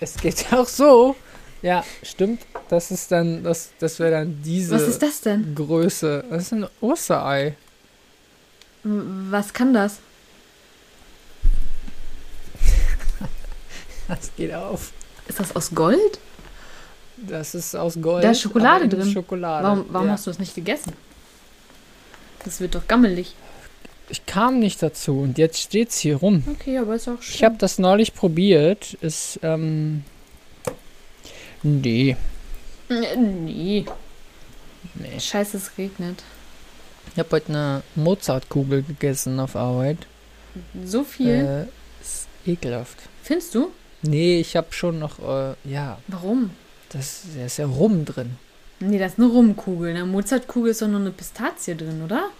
es 0.00 0.16
geht 0.16 0.52
auch 0.52 0.68
so. 0.68 1.16
Ja, 1.62 1.84
stimmt. 2.02 2.42
Das 2.68 2.90
ist 2.90 3.10
dann, 3.10 3.42
das, 3.42 3.70
das 3.78 3.98
wäre 3.98 4.12
dann 4.12 4.40
diese 4.42 4.74
Was 4.74 4.82
ist 4.82 5.02
das 5.02 5.20
denn? 5.20 5.54
Größe. 5.54 6.24
Das 6.30 6.42
ist 6.42 6.52
ein 6.52 6.66
Osterei. 6.80 7.54
Was 8.84 9.52
kann 9.52 9.74
das? 9.74 9.98
Das 14.08 14.30
geht 14.36 14.54
auf. 14.54 14.92
Ist 15.26 15.38
das 15.38 15.54
aus 15.54 15.74
Gold? 15.74 16.18
Das 17.16 17.54
ist 17.54 17.74
aus 17.74 18.00
Gold. 18.00 18.24
Da 18.24 18.30
ist 18.30 18.40
Schokolade 18.40 18.88
drin. 18.88 19.10
Schokolade. 19.10 19.64
Warum, 19.64 19.84
warum 19.90 20.06
ja. 20.06 20.12
hast 20.14 20.26
du 20.26 20.30
das 20.30 20.38
nicht 20.38 20.54
gegessen? 20.54 20.94
Das 22.44 22.60
wird 22.60 22.74
doch 22.74 22.86
gammelig. 22.86 23.34
Ich 24.08 24.24
kam 24.24 24.58
nicht 24.58 24.82
dazu 24.82 25.20
und 25.20 25.36
jetzt 25.36 25.60
steht's 25.60 25.98
hier 25.98 26.16
rum. 26.16 26.42
Okay, 26.50 26.78
aber 26.78 26.94
ist 26.94 27.08
auch 27.08 27.20
schön. 27.20 27.34
Ich 27.34 27.44
habe 27.44 27.56
das 27.58 27.78
neulich 27.78 28.14
probiert. 28.14 28.94
Ist, 29.02 29.40
ähm. 29.42 30.04
Nee. 31.62 32.16
Nee. 32.88 33.84
Nee. 34.94 35.20
Scheiße, 35.20 35.56
es 35.56 35.76
regnet. 35.78 36.22
Ich 37.12 37.18
habe 37.18 37.30
heute 37.32 37.48
eine 37.48 37.82
Mozartkugel 37.94 38.82
gegessen 38.82 39.40
auf 39.40 39.56
Arbeit. 39.56 39.98
So 40.84 41.04
viel. 41.04 41.28
Äh, 41.28 42.02
ist 42.02 42.28
ekelhaft. 42.46 42.96
Findest 43.22 43.54
du? 43.54 43.70
Nee, 44.02 44.40
ich 44.40 44.56
habe 44.56 44.68
schon 44.72 44.98
noch, 44.98 45.18
äh, 45.18 45.54
ja, 45.64 45.98
Warum? 46.06 46.50
das, 46.90 47.22
da 47.36 47.44
ist 47.44 47.58
ja 47.58 47.66
Rum 47.66 48.04
drin. 48.04 48.36
Nee, 48.80 48.98
das 48.98 49.12
ist 49.12 49.18
eine 49.18 49.28
Rumkugel. 49.28 49.90
Eine 49.90 50.06
Mozartkugel 50.06 50.70
ist 50.70 50.82
doch 50.82 50.88
nur 50.88 51.00
eine 51.00 51.10
Pistazie 51.10 51.74
drin, 51.74 52.02
oder? 52.04 52.30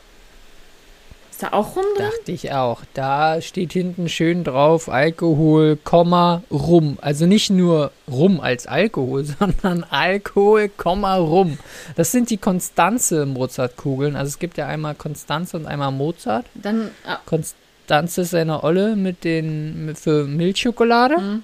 Ist 1.38 1.44
da 1.44 1.56
auch 1.56 1.76
Rum 1.76 1.84
drin? 1.96 2.10
Dachte 2.10 2.32
ich 2.32 2.50
auch. 2.50 2.80
Da 2.94 3.40
steht 3.40 3.72
hinten 3.72 4.08
schön 4.08 4.42
drauf 4.42 4.88
Alkohol, 4.88 5.76
Komma, 5.76 6.42
Rum. 6.50 6.98
Also 7.00 7.26
nicht 7.26 7.50
nur 7.50 7.92
Rum 8.10 8.40
als 8.40 8.66
Alkohol, 8.66 9.24
sondern 9.38 9.84
Alkohol, 9.84 10.68
Komma, 10.68 11.14
Rum. 11.14 11.60
Das 11.94 12.10
sind 12.10 12.30
die 12.30 12.38
Konstanze 12.38 13.24
Mozartkugeln. 13.24 14.16
Also 14.16 14.30
es 14.30 14.40
gibt 14.40 14.58
ja 14.58 14.66
einmal 14.66 14.96
Konstanze 14.96 15.56
und 15.56 15.66
einmal 15.66 15.92
Mozart. 15.92 16.44
Dann. 16.54 16.90
Ah, 17.06 17.18
Konstanze 17.24 18.22
ist 18.22 18.34
eine 18.34 18.64
Olle 18.64 18.96
mit 18.96 19.22
den 19.22 19.86
mit, 19.86 19.96
für 19.96 20.24
Milchschokolade 20.24 21.18
hm. 21.18 21.42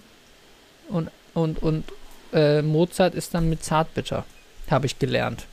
und 0.89 1.11
und 1.35 1.63
und 1.63 1.85
äh, 2.33 2.63
Mozart 2.63 3.15
ist 3.15 3.33
dann 3.33 3.49
mit 3.49 3.63
Zartbitter. 3.63 4.25
Habe 4.69 4.87
ich 4.87 4.99
gelernt. 4.99 5.47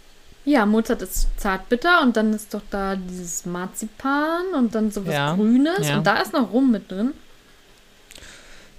Ja, 0.44 0.66
Mozart 0.66 1.02
ist 1.04 1.28
zartbitter 1.38 2.02
und 2.02 2.18
dann 2.18 2.34
ist 2.34 2.54
doch 2.54 2.62
da 2.72 2.96
dieses 2.96 3.46
Marzipan 3.46 4.48
und 4.56 4.74
dann 4.74 4.92
sowas 4.92 5.14
Ja, 5.14 5.36
Grünes 5.36 5.88
ja. 5.88 5.98
und 5.98 6.08
da 6.08 6.18
ist 6.18 6.34
noch 6.34 6.52
Rum 6.52 6.72
mit 6.72 6.90
drin. 6.90 7.14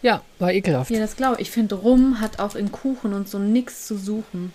Ja, 0.02 0.22
war 0.40 0.52
ekelhaft. 0.52 0.90
Ja, 0.90 0.98
das 0.98 1.16
glaube 1.16 1.36
ich. 1.36 1.42
Ich 1.48 1.50
finde, 1.52 1.76
Rum 1.76 2.20
hat 2.20 2.40
auch 2.40 2.56
in 2.56 2.72
Kuchen 2.72 3.12
und 3.14 3.28
so 3.28 3.38
nichts 3.38 3.86
zu 3.86 3.96
suchen. 3.96 4.52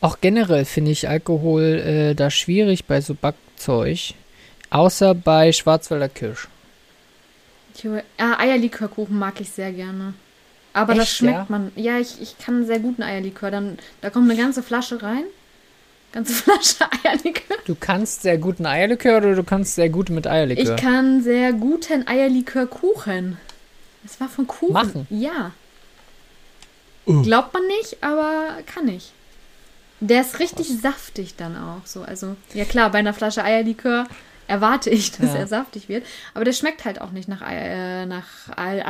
Auch 0.00 0.18
generell 0.20 0.64
finde 0.64 0.92
ich 0.92 1.08
Alkohol 1.08 1.62
äh, 1.62 2.14
da 2.14 2.30
schwierig 2.30 2.86
bei 2.86 3.00
so 3.00 3.14
Backzeug. 3.14 4.14
Außer 4.70 5.14
bei 5.14 5.52
Schwarzwälder 5.52 6.08
Kirsch. 6.08 6.48
Ah, 8.16 8.38
Eierlikörkuchen 8.38 9.18
mag 9.18 9.40
ich 9.40 9.50
sehr 9.50 9.72
gerne. 9.72 10.14
Aber 10.78 10.94
das 10.94 11.04
Echt, 11.04 11.16
schmeckt 11.16 11.36
ja? 11.38 11.46
man. 11.48 11.72
Ja, 11.76 11.98
ich, 11.98 12.20
ich 12.20 12.38
kann 12.38 12.66
sehr 12.66 12.78
guten 12.78 13.02
Eierlikör. 13.02 13.50
Dann, 13.50 13.78
da 14.00 14.10
kommt 14.10 14.30
eine 14.30 14.38
ganze 14.40 14.62
Flasche 14.62 15.02
rein. 15.02 15.24
Ganze 16.12 16.32
Flasche 16.42 16.86
Eierlikör. 17.04 17.56
Du 17.66 17.74
kannst 17.78 18.22
sehr 18.22 18.38
guten 18.38 18.64
Eierlikör 18.66 19.18
oder 19.18 19.34
du 19.34 19.42
kannst 19.44 19.74
sehr 19.74 19.88
gut 19.88 20.08
mit 20.10 20.26
Eierlikör. 20.26 20.74
Ich 20.76 20.80
kann 20.82 21.22
sehr 21.22 21.52
guten 21.52 22.06
Eierlikörkuchen. 22.06 23.36
Das 24.02 24.20
war 24.20 24.28
von 24.28 24.46
Kuchen. 24.46 24.72
Machen? 24.72 25.06
Ja. 25.10 25.52
Uh. 27.06 27.22
Glaubt 27.22 27.52
man 27.54 27.66
nicht, 27.66 28.02
aber 28.02 28.58
kann 28.66 28.88
ich. 28.88 29.12
Der 30.00 30.20
ist 30.20 30.38
richtig 30.38 30.68
saftig 30.80 31.34
dann 31.36 31.56
auch. 31.56 31.84
So, 31.86 32.02
also, 32.02 32.36
ja 32.54 32.64
klar, 32.64 32.90
bei 32.90 32.98
einer 32.98 33.14
Flasche 33.14 33.42
Eierlikör 33.42 34.06
erwarte 34.46 34.90
ich, 34.90 35.12
dass 35.12 35.32
Ja. 35.34 35.40
er 35.40 35.46
saftig 35.46 35.88
wird. 35.88 36.06
Aber 36.34 36.44
der 36.44 36.52
schmeckt 36.52 36.84
halt 36.84 37.00
auch 37.00 37.10
nicht 37.10 37.28
nach, 37.28 37.42
Ei- 37.42 37.56
äh, 38.02 38.06
nach 38.06 38.26
Al 38.56 38.80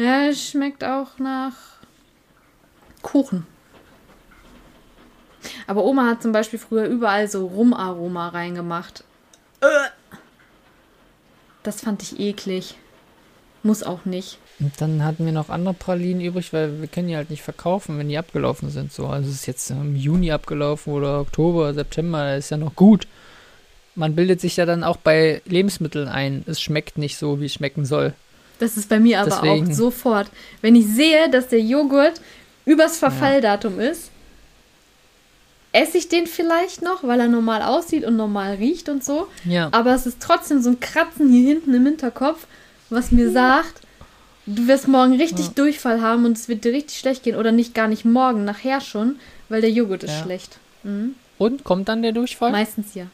Alkohol. 0.00 0.28
Er 0.28 0.34
schmeckt 0.34 0.84
auch 0.84 1.18
nach 1.18 1.52
Kuchen. 3.02 3.46
Aber 5.66 5.84
Oma 5.84 6.06
hat 6.06 6.22
zum 6.22 6.32
Beispiel 6.32 6.58
früher 6.58 6.84
überall 6.84 7.28
so 7.28 7.46
Rumaroma 7.46 8.28
reingemacht. 8.28 9.04
Das 11.62 11.80
fand 11.80 12.02
ich 12.02 12.18
eklig. 12.18 12.74
Muss 13.62 13.82
auch 13.82 14.06
nicht. 14.06 14.38
Und 14.58 14.80
dann 14.80 15.04
hatten 15.04 15.26
wir 15.26 15.32
noch 15.32 15.50
andere 15.50 15.74
Pralinen 15.74 16.22
übrig, 16.22 16.52
weil 16.52 16.80
wir 16.80 16.88
können 16.88 17.08
die 17.08 17.16
halt 17.16 17.30
nicht 17.30 17.42
verkaufen, 17.42 17.98
wenn 17.98 18.08
die 18.08 18.16
abgelaufen 18.16 18.70
sind. 18.70 18.92
So, 18.92 19.06
also 19.06 19.28
es 19.28 19.36
ist 19.36 19.46
jetzt 19.46 19.70
im 19.70 19.96
Juni 19.96 20.32
abgelaufen 20.32 20.92
oder 20.92 21.20
Oktober, 21.20 21.72
September, 21.74 22.36
ist 22.36 22.50
ja 22.50 22.56
noch 22.56 22.74
gut. 22.74 23.06
Man 23.94 24.14
bildet 24.14 24.40
sich 24.40 24.56
ja 24.56 24.64
dann 24.64 24.84
auch 24.84 24.96
bei 24.96 25.42
Lebensmitteln 25.44 26.08
ein, 26.08 26.44
es 26.46 26.60
schmeckt 26.60 26.96
nicht 26.96 27.18
so, 27.18 27.40
wie 27.40 27.46
es 27.46 27.54
schmecken 27.54 27.84
soll. 27.84 28.14
Das 28.60 28.76
ist 28.76 28.88
bei 28.88 29.00
mir 29.00 29.20
aber 29.20 29.30
Deswegen. 29.30 29.68
auch 29.68 29.72
sofort. 29.74 30.28
Wenn 30.60 30.76
ich 30.76 30.86
sehe, 30.86 31.28
dass 31.30 31.48
der 31.48 31.60
Joghurt 31.60 32.20
übers 32.66 32.98
Verfalldatum 32.98 33.80
ist, 33.80 34.10
esse 35.72 35.98
ich 35.98 36.08
den 36.08 36.26
vielleicht 36.26 36.82
noch, 36.82 37.02
weil 37.02 37.20
er 37.20 37.28
normal 37.28 37.62
aussieht 37.62 38.04
und 38.04 38.16
normal 38.16 38.54
riecht 38.56 38.88
und 38.88 39.02
so. 39.04 39.28
Ja. 39.44 39.68
Aber 39.72 39.94
es 39.94 40.06
ist 40.06 40.18
trotzdem 40.20 40.60
so 40.62 40.70
ein 40.70 40.80
Kratzen 40.80 41.32
hier 41.32 41.48
hinten 41.48 41.72
im 41.74 41.86
Hinterkopf, 41.86 42.46
was 42.90 43.10
mir 43.12 43.30
sagt, 43.32 43.80
du 44.46 44.66
wirst 44.66 44.88
morgen 44.88 45.14
richtig 45.16 45.46
Ja. 45.46 45.52
Durchfall 45.54 46.00
haben 46.02 46.24
und 46.26 46.36
es 46.36 46.48
wird 46.48 46.64
dir 46.64 46.72
richtig 46.72 46.98
schlecht 46.98 47.22
gehen. 47.22 47.36
Oder 47.36 47.52
nicht 47.52 47.74
gar 47.74 47.88
nicht 47.88 48.04
morgen, 48.04 48.44
nachher 48.44 48.80
schon, 48.80 49.18
weil 49.48 49.60
der 49.62 49.70
Joghurt 49.70 50.04
ist 50.04 50.10
Ja. 50.12 50.22
schlecht. 50.24 50.58
Mhm. 50.82 51.14
Und 51.38 51.64
kommt 51.64 51.88
dann 51.88 52.02
der 52.02 52.12
Durchfall? 52.12 52.50
Meistens 52.52 52.94
ja. 52.94 53.06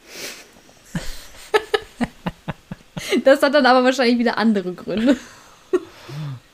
das 3.23 3.41
hat 3.41 3.53
dann 3.53 3.65
aber 3.65 3.85
wahrscheinlich 3.85 4.17
wieder 4.19 4.37
andere 4.37 4.73
Gründe. 4.73 5.15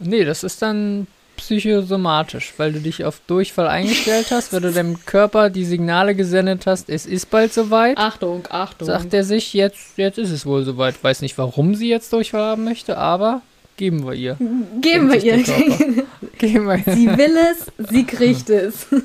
Nee, 0.05 0.25
das 0.25 0.43
ist 0.43 0.61
dann 0.61 1.07
psychosomatisch, 1.37 2.53
weil 2.57 2.73
du 2.73 2.79
dich 2.79 3.05
auf 3.05 3.19
Durchfall 3.27 3.67
eingestellt 3.67 4.27
hast, 4.31 4.53
weil 4.53 4.61
du 4.61 4.71
deinem 4.71 5.03
Körper 5.05 5.49
die 5.49 5.65
Signale 5.65 6.15
gesendet 6.15 6.65
hast, 6.67 6.89
es 6.89 7.05
ist 7.05 7.29
bald 7.29 7.53
soweit. 7.53 7.97
Achtung, 7.97 8.43
Achtung. 8.49 8.87
Sagt 8.87 9.13
er 9.13 9.23
sich, 9.23 9.53
jetzt, 9.53 9.97
jetzt 9.97 10.17
ist 10.17 10.29
es 10.29 10.45
wohl 10.45 10.63
soweit. 10.63 11.03
Weiß 11.03 11.21
nicht, 11.21 11.37
warum 11.37 11.75
sie 11.75 11.89
jetzt 11.89 12.13
Durchfall 12.13 12.41
haben 12.41 12.63
möchte, 12.63 12.97
aber 12.97 13.41
geben 13.77 14.05
wir 14.05 14.13
ihr. 14.13 14.37
Geben 14.81 15.11
wir 15.11 15.23
ihr. 15.23 15.37
Geben 16.37 16.67
wir 16.67 16.75
ihr. 16.75 16.93
sie 16.93 17.17
will 17.17 17.35
es, 17.51 17.89
sie 17.89 18.03
kriegt 18.05 18.49
es. 18.49 18.87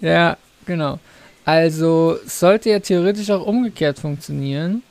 Ja, 0.00 0.36
genau. 0.64 1.00
Also 1.44 2.18
sollte 2.24 2.70
ja 2.70 2.78
theoretisch 2.78 3.30
auch 3.30 3.44
umgekehrt 3.44 3.98
funktionieren. 3.98 4.82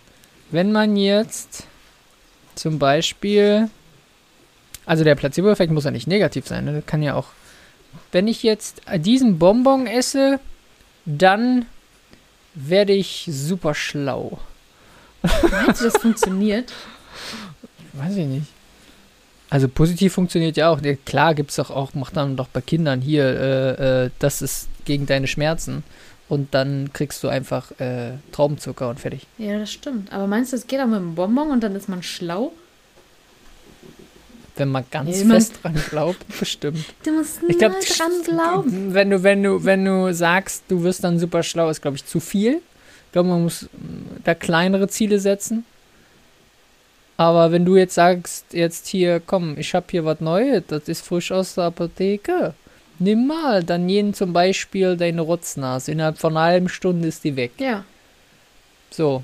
Wenn 0.52 0.74
man 0.74 0.98
jetzt 0.98 1.64
zum 2.56 2.78
Beispiel, 2.78 3.70
also 4.88 5.04
der 5.04 5.16
Placebo-Effekt 5.16 5.72
muss 5.72 5.84
ja 5.84 5.92
nicht 5.92 6.08
negativ 6.08 6.48
sein, 6.48 6.66
ne? 6.66 6.74
das 6.74 6.86
kann 6.86 7.04
ja 7.04 7.14
auch, 7.14 7.28
wenn 8.12 8.28
ich 8.28 8.42
jetzt 8.42 8.82
diesen 8.96 9.38
Bonbon 9.38 9.86
esse, 9.86 10.40
dann 11.06 11.66
werde 12.56 12.94
ich 12.94 13.30
super 13.30 13.76
schlau. 13.76 14.40
Meinst 15.22 15.82
du, 15.82 15.86
das 15.86 15.98
funktioniert? 16.02 16.74
Weiß 17.94 18.16
ich 18.16 18.26
nicht. 18.26 18.48
Also 19.50 19.68
positiv 19.68 20.14
funktioniert 20.14 20.58
ja 20.58 20.70
auch. 20.70 20.82
Klar 21.06 21.36
gibt 21.36 21.52
es 21.52 21.58
doch 21.58 21.70
auch, 21.70 21.94
macht 21.94 22.16
man 22.16 22.36
doch 22.36 22.48
bei 22.48 22.62
Kindern 22.62 23.02
hier, 23.02 23.26
äh, 23.26 24.06
äh, 24.06 24.10
das 24.20 24.42
ist 24.42 24.70
gegen 24.86 25.06
deine 25.06 25.28
Schmerzen. 25.28 25.84
Und 26.30 26.54
dann 26.54 26.92
kriegst 26.92 27.24
du 27.24 27.30
einfach 27.30 27.72
äh, 27.80 28.14
Traubenzucker 28.34 28.90
und 28.90 29.00
fertig. 29.00 29.28
Ja, 29.38 29.60
das 29.60 29.72
stimmt. 29.72 30.12
Aber 30.12 30.28
meinst 30.28 30.52
du, 30.52 30.58
es 30.58 30.68
geht 30.68 30.80
auch 30.82 30.88
mit 30.88 30.98
einem 30.98 31.16
Bonbon 31.16 31.52
und 31.52 31.64
dann 31.64 31.76
ist 31.76 31.88
man 31.88 32.04
schlau? 32.04 32.52
Wenn 34.58 34.70
man 34.70 34.84
ganz 34.92 35.20
Ja, 35.20 35.26
man- 35.26 35.38
fest 35.38 35.60
dran 35.62 35.76
glaubt, 35.90 36.26
bestimmt. 36.40 36.84
Du 37.04 37.12
musst 37.12 37.38
Ich 37.38 37.42
nur 37.50 37.58
glaube, 37.58 37.76
dran 37.86 38.12
glauben. 38.24 38.94
wenn 38.94 39.10
du, 39.12 39.24
wenn 39.24 39.44
du, 39.44 39.64
wenn 39.64 39.86
du 39.86 40.14
sagst, 40.14 40.64
du 40.68 40.84
wirst 40.84 41.04
dann 41.04 41.20
super 41.20 41.44
schlau, 41.44 41.70
ist, 41.70 41.82
glaube 41.82 41.98
ich, 41.98 42.06
zu 42.06 42.20
viel. 42.20 42.62
Ich 43.08 43.12
glaube, 43.14 43.30
man 43.30 43.44
muss 43.44 43.64
mm, 43.64 44.24
da 44.24 44.34
kleinere 44.36 44.88
Ziele 44.88 45.20
setzen. 45.20 45.66
Aber 47.20 47.52
wenn 47.52 47.66
du 47.66 47.76
jetzt 47.78 47.96
sagst, 47.96 48.46
jetzt 48.54 48.88
hier, 48.88 49.20
komm, 49.26 49.58
ich 49.58 49.74
hab 49.74 49.90
hier 49.90 50.06
was 50.06 50.20
Neues, 50.22 50.64
das 50.68 50.88
ist 50.88 51.06
frisch 51.06 51.32
aus 51.32 51.56
der 51.56 51.66
Apotheke. 51.66 52.54
Nimm 53.00 53.28
mal, 53.28 53.64
dann 53.64 53.90
jeden 53.90 54.14
zum 54.14 54.34
Beispiel 54.34 54.98
deine 54.98 55.22
Rotznase. 55.22 55.92
Innerhalb 55.92 56.18
von 56.20 56.36
einer 56.38 56.46
halben 56.46 56.70
Stunde 56.70 57.08
ist 57.08 57.24
die 57.24 57.36
weg. 57.36 57.52
Ja. 57.58 57.84
So. 58.92 59.24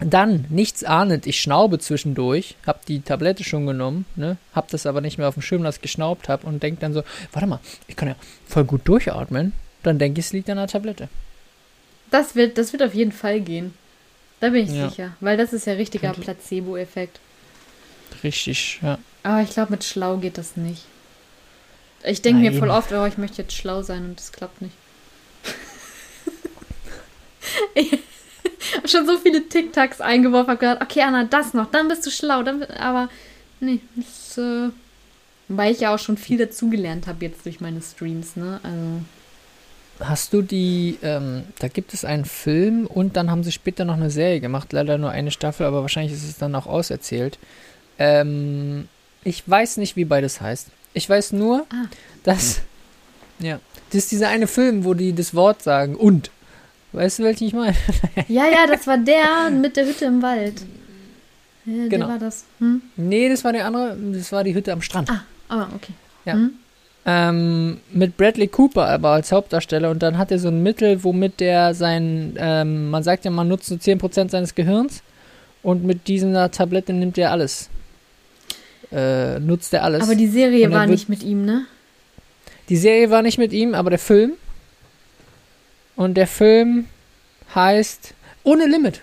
Dann, 0.00 0.44
nichts 0.48 0.84
ahnend, 0.84 1.26
ich 1.26 1.40
schnaube 1.40 1.80
zwischendurch, 1.80 2.54
hab 2.66 2.86
die 2.86 3.00
Tablette 3.00 3.42
schon 3.42 3.66
genommen, 3.66 4.04
ne, 4.14 4.36
hab 4.54 4.68
das 4.68 4.86
aber 4.86 5.00
nicht 5.00 5.18
mehr 5.18 5.26
auf 5.26 5.34
dem 5.34 5.42
Schirm, 5.42 5.64
dass 5.64 5.76
ich 5.76 5.82
geschnaubt 5.82 6.28
hab 6.28 6.44
und 6.44 6.62
denk 6.62 6.78
dann 6.80 6.92
so, 6.94 7.02
warte 7.32 7.48
mal, 7.48 7.58
ich 7.88 7.96
kann 7.96 8.08
ja 8.08 8.16
voll 8.46 8.64
gut 8.64 8.82
durchatmen. 8.84 9.52
Dann 9.82 9.98
denke 9.98 10.20
ich, 10.20 10.26
es 10.26 10.32
liegt 10.32 10.48
an 10.50 10.56
der 10.56 10.66
Tablette. 10.68 11.08
Das 12.10 12.34
wird, 12.36 12.58
das 12.58 12.72
wird 12.72 12.82
auf 12.82 12.94
jeden 12.94 13.12
Fall 13.12 13.40
gehen. 13.40 13.74
Da 14.40 14.50
bin 14.50 14.64
ich 14.66 14.70
Ja. 14.72 14.88
sicher. 14.88 15.16
Weil 15.20 15.36
das 15.36 15.52
ist 15.52 15.66
ja 15.66 15.72
richtiger 15.74 16.12
Placebo-Effekt. 16.12 17.18
Richtig, 18.22 18.78
ja. 18.82 18.98
Aber 19.22 19.42
ich 19.42 19.50
glaube, 19.50 19.72
mit 19.72 19.84
schlau 19.84 20.16
geht 20.18 20.38
das 20.38 20.56
nicht. 20.56 20.84
Ich 22.04 22.22
denke 22.22 22.40
mir 22.40 22.52
voll 22.52 22.70
oft, 22.70 22.92
oh, 22.92 23.04
ich 23.06 23.18
möchte 23.18 23.42
jetzt 23.42 23.54
schlau 23.54 23.82
sein 23.82 24.04
und 24.04 24.18
das 24.18 24.30
klappt 24.32 24.62
nicht. 24.62 24.74
schon 28.86 29.06
so 29.06 29.16
viele 29.18 29.48
TikToks 29.48 30.00
eingeworfen, 30.00 30.50
habe 30.50 30.58
gedacht, 30.60 30.82
okay, 30.82 31.02
Anna, 31.02 31.24
das 31.24 31.54
noch, 31.54 31.70
dann 31.70 31.88
bist 31.88 32.06
du 32.06 32.10
schlau. 32.10 32.42
Dann, 32.42 32.62
aber 32.64 33.08
nee, 33.60 33.80
das, 33.96 34.38
äh, 34.38 34.70
weil 35.48 35.72
ich 35.72 35.80
ja 35.80 35.94
auch 35.94 35.98
schon 35.98 36.16
viel 36.16 36.38
dazugelernt 36.38 37.06
habe 37.06 37.24
jetzt 37.24 37.44
durch 37.46 37.60
meine 37.60 37.80
Streams, 37.82 38.36
ne? 38.36 38.60
Also, 38.62 39.02
Hast 40.00 40.32
du 40.32 40.42
die, 40.42 40.96
ähm, 41.02 41.42
da 41.58 41.66
gibt 41.66 41.92
es 41.92 42.04
einen 42.04 42.24
Film 42.24 42.86
und 42.86 43.16
dann 43.16 43.32
haben 43.32 43.42
sie 43.42 43.50
später 43.50 43.84
noch 43.84 43.94
eine 43.96 44.10
Serie 44.10 44.38
gemacht, 44.40 44.72
leider 44.72 44.96
nur 44.96 45.10
eine 45.10 45.32
Staffel, 45.32 45.66
aber 45.66 45.82
wahrscheinlich 45.82 46.12
ist 46.12 46.22
es 46.28 46.36
dann 46.38 46.54
auch 46.54 46.66
auserzählt. 46.66 47.36
Ähm, 47.98 48.86
ich 49.24 49.42
weiß 49.48 49.78
nicht, 49.78 49.96
wie 49.96 50.04
beides 50.04 50.40
heißt. 50.40 50.68
Ich 50.94 51.08
weiß 51.10 51.32
nur, 51.32 51.66
Ah. 51.72 51.86
dass, 52.22 52.60
ja, 53.40 53.58
das 53.90 54.04
ist 54.04 54.12
dieser 54.12 54.28
eine 54.28 54.46
Film, 54.46 54.84
wo 54.84 54.94
die 54.94 55.12
das 55.14 55.34
Wort 55.34 55.62
sagen 55.62 55.96
und. 55.96 56.30
Weißt 56.92 57.18
du, 57.18 57.24
welchen 57.24 57.48
ich 57.48 57.52
meine? 57.52 57.76
ja, 58.28 58.46
ja, 58.46 58.66
das 58.66 58.86
war 58.86 58.98
der 58.98 59.50
mit 59.50 59.76
der 59.76 59.86
Hütte 59.86 60.06
im 60.06 60.22
Wald. 60.22 60.62
Ja, 61.64 61.88
Genau. 61.88 62.06
Der 62.06 62.14
war 62.14 62.18
das. 62.18 62.44
Hm? 62.60 62.80
Nee, 62.96 63.28
das 63.28 63.44
war 63.44 63.52
der 63.52 63.66
andere, 63.66 63.96
das 64.12 64.32
war 64.32 64.42
die 64.42 64.54
Hütte 64.54 64.72
am 64.72 64.80
Strand. 64.80 65.10
Ah, 65.10 65.22
ah, 65.48 65.68
okay. 65.74 65.92
Ja. 66.24 66.34
Hm? 66.34 66.52
Ähm, 67.04 67.80
mit 67.92 68.16
Bradley 68.16 68.48
Cooper 68.48 68.86
aber 68.86 69.10
als 69.10 69.32
Hauptdarsteller 69.32 69.90
und 69.90 70.02
dann 70.02 70.18
hat 70.18 70.30
er 70.30 70.38
so 70.38 70.48
ein 70.48 70.62
Mittel, 70.62 71.02
womit 71.04 71.40
der 71.40 71.72
sein, 71.72 72.34
ähm, 72.38 72.90
man 72.90 73.02
sagt 73.02 73.24
ja, 73.24 73.30
man 73.30 73.48
nutzt 73.48 73.66
so 73.66 73.76
10% 73.76 74.30
seines 74.30 74.54
Gehirns 74.54 75.02
und 75.62 75.84
mit 75.84 76.06
dieser 76.06 76.50
Tablette 76.50 76.92
nimmt 76.92 77.16
er 77.16 77.30
alles. 77.32 77.70
Äh, 78.92 79.38
nutzt 79.40 79.72
er 79.74 79.84
alles. 79.84 80.02
Aber 80.02 80.14
die 80.14 80.26
Serie 80.26 80.64
er 80.64 80.70
war 80.70 80.86
nicht 80.86 81.08
mit 81.08 81.22
ihm, 81.22 81.44
ne? 81.44 81.66
Die 82.68 82.76
Serie 82.76 83.10
war 83.10 83.22
nicht 83.22 83.38
mit 83.38 83.52
ihm, 83.52 83.74
aber 83.74 83.90
der 83.90 83.98
Film. 83.98 84.32
Und 85.98 86.14
der 86.14 86.28
Film 86.28 86.86
heißt 87.56 88.14
Ohne 88.44 88.66
Limit. 88.66 89.02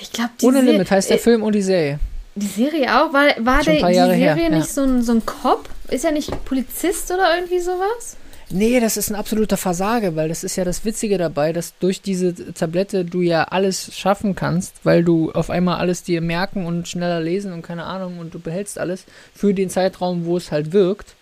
Ich 0.00 0.10
glaube, 0.10 0.30
Ohne 0.42 0.60
Se- 0.60 0.64
Limit 0.70 0.90
heißt 0.90 1.10
der 1.10 1.18
äh, 1.18 1.20
Film 1.20 1.42
und 1.42 1.54
die 1.54 1.60
Serie. 1.62 1.98
die 2.34 2.46
Serie 2.46 2.86
auch. 2.88 3.12
War, 3.12 3.26
war 3.38 3.62
der, 3.62 3.74
die 3.74 3.80
Jahre 3.94 4.14
Serie 4.14 4.34
her, 4.34 4.36
ja. 4.36 4.48
nicht 4.48 4.68
so, 4.70 4.82
ein, 4.82 5.02
so 5.02 5.12
ein 5.12 5.26
Cop? 5.26 5.68
Ist 5.90 6.06
er 6.06 6.12
nicht 6.12 6.30
Polizist 6.46 7.10
oder 7.10 7.34
irgendwie 7.36 7.60
sowas? 7.60 8.16
Nee, 8.48 8.80
das 8.80 8.96
ist 8.96 9.10
ein 9.10 9.14
absoluter 9.14 9.58
Versage, 9.58 10.16
weil 10.16 10.30
das 10.30 10.42
ist 10.42 10.56
ja 10.56 10.64
das 10.64 10.86
Witzige 10.86 11.18
dabei, 11.18 11.52
dass 11.52 11.74
durch 11.78 12.00
diese 12.00 12.34
Tablette 12.54 13.04
du 13.04 13.20
ja 13.20 13.44
alles 13.44 13.94
schaffen 13.94 14.34
kannst, 14.34 14.74
weil 14.84 15.04
du 15.04 15.32
auf 15.32 15.50
einmal 15.50 15.78
alles 15.78 16.02
dir 16.02 16.22
merken 16.22 16.64
und 16.64 16.88
schneller 16.88 17.20
lesen 17.20 17.52
und 17.52 17.60
keine 17.62 17.84
Ahnung 17.84 18.18
und 18.18 18.32
du 18.32 18.38
behältst 18.38 18.78
alles 18.78 19.04
für 19.34 19.52
den 19.52 19.68
Zeitraum, 19.68 20.24
wo 20.24 20.38
es 20.38 20.50
halt 20.50 20.72
wirkt. 20.72 21.14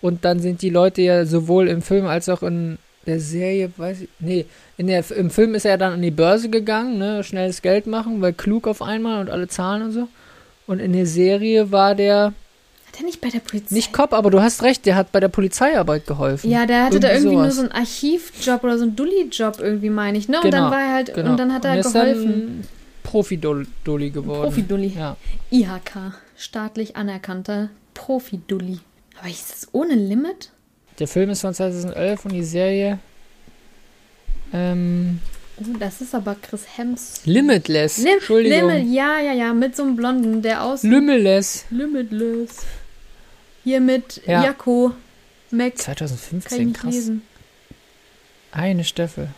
Und 0.00 0.24
dann 0.24 0.40
sind 0.40 0.62
die 0.62 0.70
Leute 0.70 1.02
ja 1.02 1.26
sowohl 1.26 1.68
im 1.68 1.82
Film 1.82 2.06
als 2.06 2.28
auch 2.30 2.42
in 2.42 2.78
der 3.06 3.18
Serie, 3.20 3.70
weiß 3.76 4.02
ich, 4.02 4.08
nee, 4.20 4.46
in 4.76 4.86
der, 4.86 5.04
im 5.12 5.30
Film 5.30 5.54
ist 5.54 5.64
er 5.64 5.76
dann 5.78 5.94
an 5.94 6.02
die 6.02 6.10
Börse 6.10 6.48
gegangen, 6.48 6.98
ne, 6.98 7.22
schnelles 7.24 7.62
Geld 7.62 7.86
machen, 7.86 8.20
weil 8.20 8.32
klug 8.32 8.66
auf 8.68 8.80
einmal 8.82 9.20
und 9.20 9.30
alle 9.30 9.48
Zahlen 9.48 9.82
und 9.82 9.92
so. 9.92 10.08
Und 10.66 10.78
in 10.78 10.92
der 10.92 11.06
Serie 11.06 11.72
war 11.72 11.94
der 11.96 12.26
Hat 12.86 13.00
er 13.00 13.04
nicht 13.04 13.20
bei 13.20 13.28
der 13.30 13.40
Polizei? 13.40 13.74
nicht 13.74 13.92
Cop, 13.92 14.12
aber 14.12 14.30
du 14.30 14.40
hast 14.40 14.62
recht, 14.62 14.86
der 14.86 14.94
hat 14.94 15.10
bei 15.12 15.18
der 15.20 15.28
Polizeiarbeit 15.28 16.06
geholfen. 16.06 16.48
Ja, 16.50 16.64
der 16.66 16.84
hatte 16.84 17.00
da 17.00 17.08
Irgendwie 17.08 17.24
irgendwie 17.34 17.36
nur 17.42 17.50
sowas. 17.50 17.56
so 17.56 17.62
einen 17.62 17.72
Archivjob 17.72 18.64
oder 18.64 18.78
so 18.78 18.84
einen 18.84 18.94
Dulli-Job 18.96 19.58
irgendwie, 19.60 19.90
meine 19.90 20.16
ich, 20.18 20.28
ne? 20.28 20.36
Und 20.36 20.42
Genau, 20.44 20.56
dann 20.56 20.70
war 20.70 20.80
er 20.80 20.92
halt, 20.94 21.14
Genau. 21.14 21.30
und 21.32 21.36
dann 21.40 21.52
hat 21.52 21.64
er 21.64 21.78
ist 21.78 21.92
geholfen. 21.92 22.66
Profi-Dulli 23.02 24.10
geworden. 24.10 24.42
Profi-Dulli. 24.42 24.92
Ja. 24.96 25.16
IHK, 25.50 26.12
staatlich 26.36 26.96
anerkannter 26.96 27.68
Profi-Dulli. 27.94 28.78
Aber 29.20 29.28
ist 29.28 29.50
das 29.50 29.68
ohne 29.72 29.94
Limit? 29.94 30.50
Der 30.98 31.08
Film 31.08 31.30
ist 31.30 31.40
von 31.40 31.54
2011 31.54 32.24
und 32.24 32.32
die 32.32 32.44
Serie 32.44 32.98
ähm, 34.52 35.20
Oh, 35.58 35.76
das 35.78 36.00
ist 36.00 36.14
aber 36.14 36.34
Chris 36.40 36.62
Hems. 36.76 37.20
Limitless. 37.24 37.98
Lim 37.98 38.14
Entschuldigung. 38.14 38.70
Limit, 38.70 38.92
ja, 38.94 39.20
ja, 39.20 39.32
ja, 39.32 39.52
mit 39.52 39.76
so 39.76 39.82
einem 39.82 39.96
Blonden, 39.96 40.40
der 40.42 40.62
aus 40.62 40.82
Limitless. 40.82 41.66
Limitless. 41.70 42.64
Hier 43.62 43.80
mit 43.80 44.22
Ja. 44.26 44.42
Jakko, 44.44 44.92
Mac, 45.50 45.58
kann 45.58 45.68
ich 45.76 45.80
2015, 45.82 46.68
nicht 46.68 46.80
krass. 46.80 46.94
lesen. 46.94 47.22
Eine 48.50 48.84
Staffel. 48.84 49.28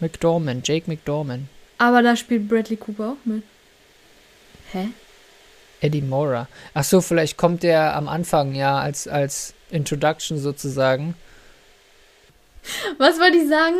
McDormand, 0.00 0.66
Jake 0.66 0.88
McDormand. 0.90 1.44
Aber 1.78 2.02
da 2.02 2.16
spielt 2.16 2.48
Bradley 2.48 2.76
Cooper 2.76 3.10
auch 3.10 3.24
mit. 3.26 3.42
Hä? 4.72 4.88
Eddie 5.80 6.02
Mora. 6.02 6.48
Ach 6.74 6.84
so, 6.84 7.00
vielleicht 7.00 7.36
kommt 7.36 7.62
der 7.62 7.94
am 7.96 8.08
Anfang, 8.08 8.54
ja, 8.54 8.78
als, 8.78 9.06
als 9.08 9.54
Introduction 9.70 10.38
sozusagen. 10.38 11.14
Was 12.98 13.18
wollte 13.20 13.36
ich 13.38 13.48
sagen? 13.48 13.76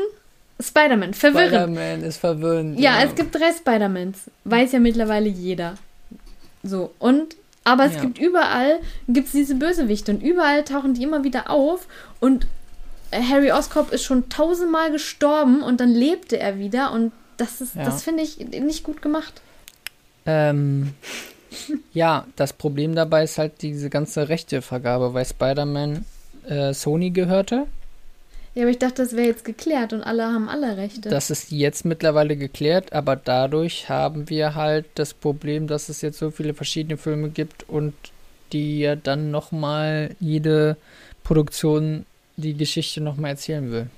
Spider-Man, 0.61 1.13
verwirrend. 1.15 1.49
Spider-Man 1.77 2.03
ist 2.03 2.17
verwirrend. 2.19 2.79
Ja, 2.81 3.03
es 3.03 3.15
gibt 3.15 3.35
drei 3.35 3.53
Spider-Mans. 3.53 4.31
Weiß 4.45 4.73
ja 4.73 4.79
mittlerweile 4.79 5.29
jeder. 5.29 5.75
So, 6.63 6.93
und, 6.99 7.37
aber 7.65 7.85
es 7.85 7.95
Ja. 7.95 8.01
gibt 8.01 8.19
überall, 8.19 8.79
gibt 9.09 9.27
es 9.27 9.33
diese 9.33 9.55
Bösewichte 9.55 10.13
und 10.13 10.23
überall 10.23 10.65
tauchen 10.65 10.95
die 10.95 11.03
immer 11.03 11.25
wieder 11.25 11.51
auf 11.51 11.87
und 12.21 12.47
Harry 13.13 13.53
Oscorp 13.53 13.93
ist 13.93 14.03
schon 14.05 14.29
tausendmal 14.29 14.91
gestorben 14.91 15.63
und 15.63 15.81
dann 15.81 15.91
lebte 15.91 16.39
er 16.39 16.59
wieder 16.59 16.91
und 16.93 17.13
das 17.37 17.61
ist, 17.61 17.75
Ja. 17.77 17.85
das 17.85 18.03
finde 18.03 18.23
ich 18.23 18.39
nicht 18.39 18.83
gut 18.83 19.01
gemacht. 19.03 19.43
Ähm, 20.25 20.93
ja, 21.93 22.27
das 22.37 22.53
Problem 22.53 22.95
dabei 22.95 23.25
ist 23.25 23.39
halt 23.39 23.63
diese 23.63 23.91
ganze 23.91 24.29
Rechtevergabe, 24.29 25.15
weil 25.15 25.25
Spider-Man 25.25 26.05
äh, 26.49 26.75
Sony 26.75 27.11
gehörte. 27.11 27.67
Ja, 28.55 28.63
aber 28.63 28.71
ich 28.71 28.79
dachte, 28.79 29.03
das 29.03 29.15
wäre 29.15 29.27
jetzt 29.27 29.45
geklärt 29.45 29.93
und 29.93 30.03
alle 30.03 30.25
haben 30.25 30.49
alle 30.49 30.79
Rechte. 30.79 31.11
Das 31.11 31.31
ist 31.31 31.51
jetzt 31.51 31.85
mittlerweile 31.85 32.37
geklärt, 32.37 32.95
aber 32.95 33.15
dadurch 33.15 33.91
haben 33.91 34.31
wir 34.31 34.55
halt 34.55 34.87
das 34.95 35.13
Problem, 35.13 35.67
dass 35.67 35.91
es 35.91 36.01
jetzt 36.01 36.19
so 36.19 36.31
viele 36.31 36.55
verschiedene 36.55 36.97
Filme 36.97 37.29
gibt 37.29 37.69
und 37.69 37.93
die 38.53 38.81
ja 38.81 38.97
dann 38.97 39.31
nochmal 39.31 40.17
jede 40.21 40.79
Produktion 41.23 42.07
die 42.37 42.55
Geschichte 42.55 43.03
nochmal 43.03 43.33
erzählen 43.33 43.71
will. 43.71 43.91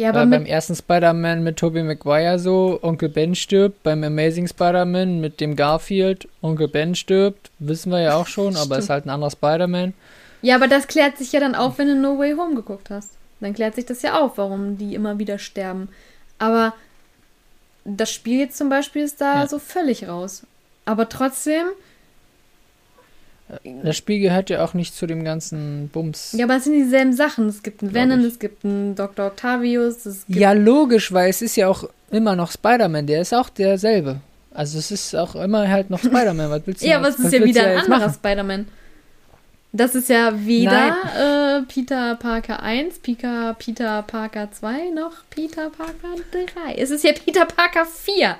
Ja, 0.00 0.14
Weil 0.14 0.22
aber 0.22 0.30
beim 0.30 0.42
mit, 0.42 0.50
ersten 0.50 0.74
Spider-Man 0.74 1.42
mit 1.44 1.58
Tobey 1.58 1.82
Maguire 1.82 2.38
so, 2.38 2.78
Onkel 2.82 3.08
Ben 3.10 3.34
stirbt, 3.34 3.82
beim 3.82 4.02
Amazing 4.02 4.48
Spider-Man 4.48 5.20
mit 5.20 5.40
dem 5.40 5.56
Garfield, 5.56 6.26
Onkel 6.42 6.68
Ben 6.68 6.94
stirbt, 6.94 7.50
wissen 7.58 7.92
wir 7.92 8.00
ja 8.00 8.16
auch 8.16 8.26
schon, 8.26 8.56
aber 8.56 8.78
ist 8.78 8.90
halt 8.90 9.04
ein 9.06 9.10
anderer 9.10 9.30
Spider-Man. 9.30 9.94
ja, 10.42 10.54
aber 10.56 10.68
das 10.68 10.86
klärt 10.86 11.18
sich 11.18 11.32
ja 11.32 11.40
dann 11.40 11.54
auf, 11.54 11.78
wenn 11.78 11.88
du 11.88 11.96
No 11.96 12.18
Way 12.18 12.32
Home 12.36 12.54
geguckt 12.54 12.88
hast. 12.90 13.12
Dann 13.40 13.54
klärt 13.54 13.74
sich 13.74 13.86
das 13.86 14.02
ja 14.02 14.18
auf, 14.20 14.36
warum 14.38 14.76
die 14.78 14.94
immer 14.94 15.18
wieder 15.18 15.38
sterben. 15.38 15.88
Aber 16.38 16.74
das 17.84 18.10
Spiel 18.12 18.38
jetzt 18.40 18.56
zum 18.58 18.68
Beispiel 18.68 19.02
ist 19.02 19.20
da 19.20 19.40
Ja. 19.40 19.46
so 19.46 19.58
völlig 19.58 20.08
raus. 20.08 20.42
Aber 20.84 21.08
trotzdem, 21.08 21.66
Das 23.82 23.96
Spiel 23.96 24.20
gehört 24.20 24.50
ja 24.50 24.64
auch 24.64 24.74
nicht 24.74 24.94
zu 24.94 25.06
dem 25.06 25.24
ganzen 25.24 25.88
Bums. 25.92 26.32
ja, 26.32 26.44
aber 26.44 26.56
es 26.56 26.64
sind 26.64 26.74
dieselben 26.74 27.12
Sachen. 27.12 27.48
Es 27.48 27.62
gibt 27.62 27.82
einen 27.82 27.94
Venom, 27.94 28.20
es 28.20 28.38
gibt 28.38 28.64
einen 28.64 28.94
Dr. 28.94 29.26
Octavius, 29.26 30.06
es 30.06 30.26
gibt 30.26 30.38
Ja, 30.38 30.52
logisch, 30.52 31.12
weil 31.12 31.30
es 31.30 31.42
ist 31.42 31.56
ja 31.56 31.68
auch 31.68 31.84
immer 32.10 32.36
noch 32.36 32.50
Spider-Man, 32.52 33.06
der 33.06 33.22
ist 33.22 33.34
auch 33.34 33.48
derselbe. 33.48 34.20
Also 34.52 34.78
es 34.78 34.90
ist 34.90 35.14
auch 35.14 35.34
immer 35.36 35.68
halt 35.68 35.90
noch 35.90 36.00
Spider-Man. 36.00 36.50
Was 36.50 36.62
willst 36.66 36.82
du 36.82 36.86
Ja, 36.88 36.98
aber 36.98 37.08
es 37.08 37.18
ist 37.18 37.32
ja 37.32 37.44
wieder 37.44 37.64
ein 37.66 37.78
anderer? 37.78 38.12
Spider-Man. 38.12 38.66
Das 39.72 39.94
ist 39.94 40.08
ja 40.08 40.32
weder 40.34 40.96
äh, 41.16 41.62
Peter 41.62 42.16
Parker 42.16 42.60
1, 42.60 42.98
Peter, 42.98 43.54
Peter 43.56 44.02
Parker 44.02 44.50
2 44.50 44.90
noch 44.92 45.12
Peter 45.30 45.70
Parker 45.70 46.16
3. 46.32 46.74
Es 46.74 46.90
ist 46.90 47.04
ja 47.04 47.12
Peter 47.12 47.44
Parker 47.44 47.86
4. 47.86 48.36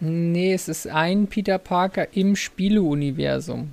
Nee, 0.00 0.52
es 0.52 0.68
ist 0.68 0.86
ein 0.86 1.26
Peter 1.26 1.58
Parker 1.58 2.08
im 2.14 2.36
Spieleuniversum. 2.36 3.72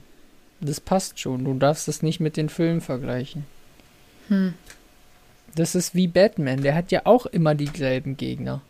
Das 0.61 0.79
passt 0.79 1.19
schon. 1.19 1.43
Du 1.43 1.53
darfst 1.55 1.87
es 1.87 2.01
nicht 2.01 2.19
mit 2.19 2.37
den 2.37 2.49
Filmen 2.49 2.81
vergleichen. 2.81 3.45
Hm. 4.29 4.53
Das 5.55 5.75
ist 5.75 5.93
wie 5.93 6.07
Batman. 6.07 6.61
Der 6.61 6.75
hat 6.75 6.91
ja 6.91 7.01
auch 7.03 7.25
immer 7.25 7.55
dieselben 7.55 8.15
Gegner. 8.15 8.61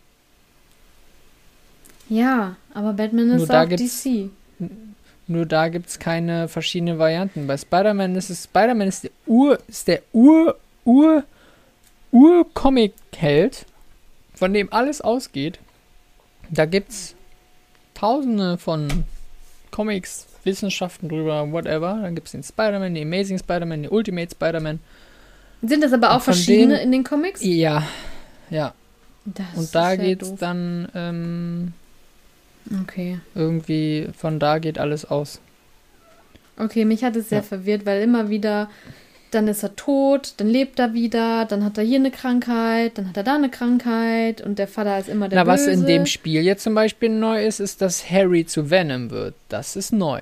Ja, 2.10 2.58
aber 2.74 2.94
Batman 2.94 3.30
ist 3.32 3.48
Nur 3.48 3.62
auch 3.62 3.70
DC. 3.70 4.30
Nur 5.28 5.46
da 5.46 5.70
gibt 5.70 5.88
es 5.88 6.00
keine 6.00 6.48
verschiedenen 6.48 7.00
Varianten. 7.00 7.48
Bei 7.48 7.56
Spider-Man 7.56 8.16
ist 8.16 8.30
es, 8.30 8.44
Spider-Man 8.44 8.90
ist 8.90 9.06
der 9.06 9.12
Ur, 9.26 9.60
ist 9.68 9.88
der 9.88 10.02
Ur, 10.12 10.58
Ur, 10.84 11.24
Ur-Comic-Held, 12.12 13.66
von 14.34 14.54
dem 14.54 14.72
alles 14.74 15.00
ausgeht. 15.00 15.60
Da 16.50 16.66
gibt's 16.66 17.16
tausende 18.04 18.58
von 18.58 19.06
Comics, 19.72 20.28
Wissenschaften 20.44 21.08
drüber, 21.08 21.50
whatever. 21.54 22.00
Dann 22.02 22.16
gibt 22.16 22.28
es 22.28 22.34
den 22.34 22.44
Spider-Man, 22.44 22.94
den 22.94 23.08
Amazing 23.08 23.38
Spider-Man, 23.40 23.84
den 23.84 23.92
Ultimate 23.92 24.30
Spider-Man. 24.30 24.80
Sind 25.62 25.82
das 25.82 25.94
aber 25.94 26.12
auch 26.12 26.22
verschiedene 26.22 26.74
denen- 26.76 26.84
in 26.84 26.92
den 26.92 27.04
Comics? 27.06 27.42
Ja, 27.44 27.88
ja. 28.50 28.74
Das 29.24 29.46
Und 29.56 29.74
da 29.74 29.96
geht's 29.96 30.30
doof. 30.32 30.40
dann 30.40 30.90
ähm, 30.94 31.74
Okay. 32.82 33.20
irgendwie, 33.36 34.10
von 34.18 34.38
da 34.38 34.60
geht 34.60 34.78
alles 34.78 35.06
aus. 35.06 35.40
Okay, 36.58 36.84
mich 36.84 37.06
hat 37.06 37.16
es 37.16 37.30
sehr 37.30 37.38
Ja. 37.40 37.44
verwirrt, 37.44 37.86
weil 37.86 38.02
immer 38.02 38.30
wieder, 38.30 38.70
dann 39.34 39.48
ist 39.48 39.64
er 39.64 39.76
tot, 39.76 40.34
dann 40.38 40.48
lebt 40.48 40.80
er 40.80 40.94
wieder, 40.94 41.46
dann 41.46 41.64
hat 41.64 41.78
er 41.78 41.84
hier 41.84 42.00
eine 42.00 42.12
Krankheit, 42.12 42.98
dann 42.98 43.10
hat 43.10 43.18
er 43.18 43.24
da 43.24 43.36
eine 43.36 43.50
Krankheit 43.50 44.42
und 44.42 44.60
der 44.60 44.68
Vater 44.68 44.98
ist 45.00 45.10
immer 45.10 45.30
der 45.30 45.44
Na, 45.44 45.48
was 45.52 45.66
Böse. 45.66 45.72
in 45.72 45.86
dem 45.86 46.06
Spiel 46.06 46.42
jetzt 46.44 46.64
zum 46.64 46.76
Beispiel 46.76 47.10
neu 47.10 47.46
ist, 47.46 47.60
ist, 47.60 47.82
dass 47.82 48.10
Harry 48.10 48.46
zu 48.46 48.70
Venom 48.70 49.10
wird. 49.12 49.36
Das 49.50 49.76
ist 49.76 49.92
neu. 49.94 50.22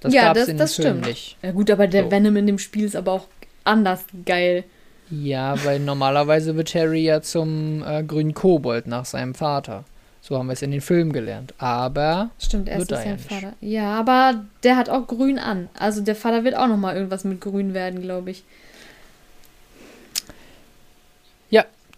Das 0.00 0.14
Ja, 0.14 0.24
gab's 0.26 0.40
das- 0.40 0.48
in 0.48 0.58
das 0.58 0.74
Film 0.76 0.88
stimmt. 0.98 1.06
nicht. 1.06 1.36
Ja 1.42 1.52
gut, 1.52 1.70
aber 1.70 1.86
der 1.86 2.04
So. 2.04 2.10
Venom 2.10 2.36
in 2.36 2.46
dem 2.46 2.58
Spiel 2.58 2.84
ist 2.86 2.96
aber 2.96 3.12
auch 3.12 3.26
anders 3.64 4.04
geil. 4.24 4.64
Ja, 5.10 5.54
weil 5.64 5.80
normalerweise 5.80 6.56
wird 6.56 6.74
Harry 6.74 7.02
ja 7.04 7.20
zum 7.20 7.82
äh, 7.86 8.02
grünen 8.04 8.32
Kobold 8.32 8.86
nach 8.86 9.04
seinem 9.04 9.34
Vater. 9.34 9.84
So 10.30 10.38
haben 10.38 10.46
wir 10.46 10.54
es 10.54 10.62
in 10.62 10.70
den 10.70 10.80
Filmen 10.80 11.12
gelernt. 11.12 11.52
Aber 11.58 12.30
Stimmt, 12.38 12.70
er 12.70 12.78
ist 12.78 12.88
sein 12.88 13.18
ja. 13.18 13.36
Vater. 13.36 13.52
Ja, 13.60 13.98
aber 13.98 14.44
der 14.62 14.76
hat 14.76 14.88
auch 14.88 15.06
grün 15.06 15.38
an. 15.38 15.68
Also 15.78 16.00
der 16.00 16.16
Vater 16.16 16.44
wird 16.44 16.54
auch 16.54 16.68
noch 16.68 16.78
mal 16.78 16.94
irgendwas 16.94 17.24
mit 17.24 17.42
grün 17.42 17.74
werden, 17.74 18.00
glaube 18.00 18.30
ich. 18.30 18.44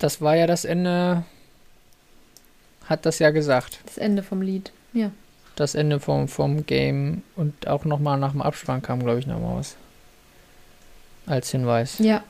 das 0.02 0.20
war 0.20 0.36
ja 0.36 0.46
das 0.46 0.64
Ende. 0.64 1.24
Hat 2.86 3.06
das 3.06 3.18
ja 3.20 3.30
gesagt. 3.30 3.78
Das 3.86 3.98
Ende 3.98 4.22
vom 4.22 4.42
Lied. 4.42 4.72
Ja. 4.92 5.12
Das 5.54 5.74
Ende 5.74 6.00
vom, 6.00 6.28
vom 6.28 6.66
Game. 6.66 7.22
Und 7.36 7.68
auch 7.68 7.84
nochmal 7.84 8.18
nach 8.18 8.32
dem 8.32 8.42
Abspann 8.42 8.82
kam, 8.82 9.00
glaube 9.00 9.20
ich, 9.20 9.26
nochmal 9.26 9.58
was. 9.58 9.76
Als 11.26 11.50
Hinweis. 11.50 11.98
Ja. 11.98 12.24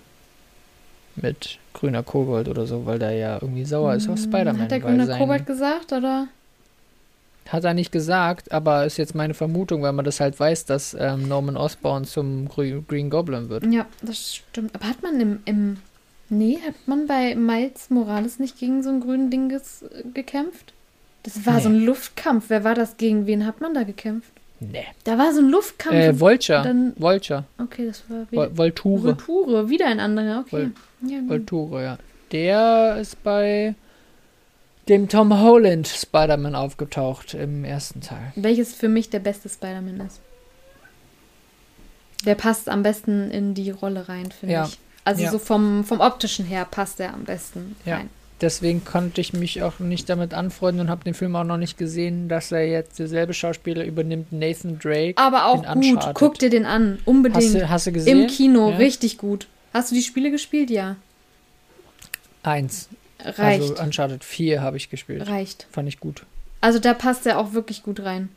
Mit 1.17 1.59
grüner 1.75 2.03
Kobold 2.03 2.49
oder 2.49 2.67
so, 2.67 2.87
weil 2.87 2.99
der 2.99 3.13
ja 3.13 3.35
irgendwie 3.41 3.65
sauer 3.65 3.95
ist 3.95 4.09
auf 4.09 4.17
Hm, 4.19 4.25
Spider-Man. 4.25 4.63
Hat 4.63 4.71
der 4.71 4.81
grüne 4.81 5.07
Kobold 5.19 5.47
gesagt, 5.47 5.93
oder? 5.93 6.29
Hat 7.49 7.65
er 7.65 7.75
nicht 7.75 7.91
gesagt, 7.93 8.53
aber 8.53 8.87
ist 8.87 8.97
jetzt 8.99 9.15
meine 9.15 9.35
Vermutung, 9.35 9.83
weil 9.83 9.93
man 9.93 10.05
das 10.05 10.21
halt 10.21 10.39
weiß, 10.39 10.65
dass 10.65 10.95
ähm, 10.99 11.27
Norman 11.29 11.57
Osborn 11.57 12.05
zum 12.05 12.49
Green 12.49 13.11
Goblin 13.11 13.49
wird. 13.49 13.67
Ja, 13.67 13.87
das 14.01 14.37
stimmt. 14.37 14.75
Aber 14.75 14.89
hat 14.89 15.03
man 15.03 15.21
im, 15.21 15.41
im. 15.45 15.77
Nee, 16.31 16.59
hat 16.67 16.77
man 16.87 17.07
bei 17.07 17.35
Miles 17.35 17.91
Morales 17.91 18.39
nicht 18.39 18.59
gegen 18.59 18.83
so 18.83 18.89
ein 18.91 19.01
grünen 19.01 19.31
Ding 19.31 19.49
ges, 19.49 19.85
gekämpft? 20.15 20.73
Das 21.25 21.45
war 21.45 21.57
Nee. 21.57 21.63
so 21.63 21.69
ein 21.69 21.85
Luftkampf. 21.85 22.45
Wer 22.49 22.65
war 22.65 22.75
das? 22.75 22.97
Gegen 22.97 23.27
wen 23.27 23.45
hat 23.45 23.61
man 23.61 23.75
da 23.75 23.83
gekämpft? 23.83 24.33
Nee. 24.71 24.85
Da 25.05 25.19
war 25.19 25.33
so 25.35 25.41
ein 25.41 25.49
Luftkampf. 25.49 25.95
Äh, 25.95 26.21
Vulture. 26.21 26.63
dann- 26.63 26.93
Vulture. 26.97 27.45
okay, 27.59 27.87
das 27.87 28.05
war 28.09 28.31
wieder. 28.31 28.43
Vol 28.43 28.57
Volture. 28.57 29.03
Vulture, 29.03 29.69
wieder 29.69 29.87
ein 29.87 29.99
anderer. 30.01 30.41
Okay. 30.47 30.71
Vol- 31.03 31.11
ja. 31.11 31.19
Volture, 31.27 31.83
ja. 31.83 31.99
Der 32.33 32.97
ist 33.01 33.23
bei 33.25 33.75
dem 34.89 35.09
Tom 35.09 35.39
Holland 35.41 35.87
Spider-Man 35.89 36.55
aufgetaucht 36.55 37.35
im 37.35 37.65
ersten 37.65 38.01
Teil. 38.01 38.33
Welches 38.37 38.75
für 38.75 38.89
mich 38.89 39.11
der 39.11 39.21
beste 39.21 39.49
Spider-Man 39.49 40.01
ist. 40.01 40.21
Der 42.25 42.35
passt 42.37 42.69
am 42.69 42.83
besten 42.83 43.31
in 43.31 43.55
die 43.55 43.71
Rolle 43.71 44.09
rein, 44.09 44.31
finde 44.31 44.55
Ja. 44.55 44.65
ich. 44.67 44.79
Also 45.05 45.23
Ja. 45.25 45.31
so 45.33 45.39
vom, 45.39 45.85
vom 45.85 46.01
optischen 46.01 46.45
her 46.45 46.65
passt 46.71 47.01
er 47.01 47.13
am 47.15 47.25
besten 47.25 47.75
Ja. 47.85 47.97
rein. 47.97 48.11
Deswegen 48.43 48.85
konnte 48.85 49.21
ich 49.21 49.33
mich 49.33 49.63
auch 49.63 49.79
nicht 49.79 50.09
damit 50.09 50.35
anfreunden 50.35 50.81
und 50.83 50.91
habe 50.91 51.05
den 51.05 51.15
Film 51.15 51.35
auch 51.37 51.45
noch 51.45 51.57
nicht 51.57 51.79
gesehen, 51.79 52.29
dass 52.29 52.51
er 52.53 52.67
jetzt 52.67 52.99
derselbe 52.99 53.33
Schauspieler 53.35 53.85
übernimmt, 53.85 54.33
Nathan 54.33 54.79
Drake. 54.81 55.15
Aber 55.17 55.47
auch 55.47 55.65
gut. 55.65 55.77
Uncharted. 55.77 56.15
Guck 56.15 56.39
dir 56.41 56.51
den 56.51 56.67
an. 56.67 56.99
Unbedingt. 57.05 57.45
Hast 57.45 57.55
du, 57.55 57.69
hast 57.71 57.87
du 57.87 57.93
gesehen? 57.93 58.23
Im 58.23 58.27
Kino, 58.27 58.71
Ja. 58.71 58.77
richtig 58.77 59.17
gut. 59.17 59.47
Hast 59.73 59.91
du 59.91 59.95
die 59.95 60.03
Spiele 60.03 60.31
gespielt? 60.31 60.71
Ja. 60.71 60.97
Eins. 62.43 62.89
Reicht. 63.25 63.63
Also 63.71 63.83
Uncharted 63.83 64.25
4 64.25 64.61
habe 64.61 64.77
ich 64.77 64.91
gespielt. 64.91 65.29
Reicht. 65.29 65.67
Fand 65.71 65.89
ich 65.89 66.01
gut. 66.01 66.25
Also 66.61 66.79
da 66.81 66.93
passt 66.95 67.27
er 67.27 67.39
auch 67.39 67.53
wirklich 67.53 67.83
gut 67.83 68.01
rein. 68.01 68.29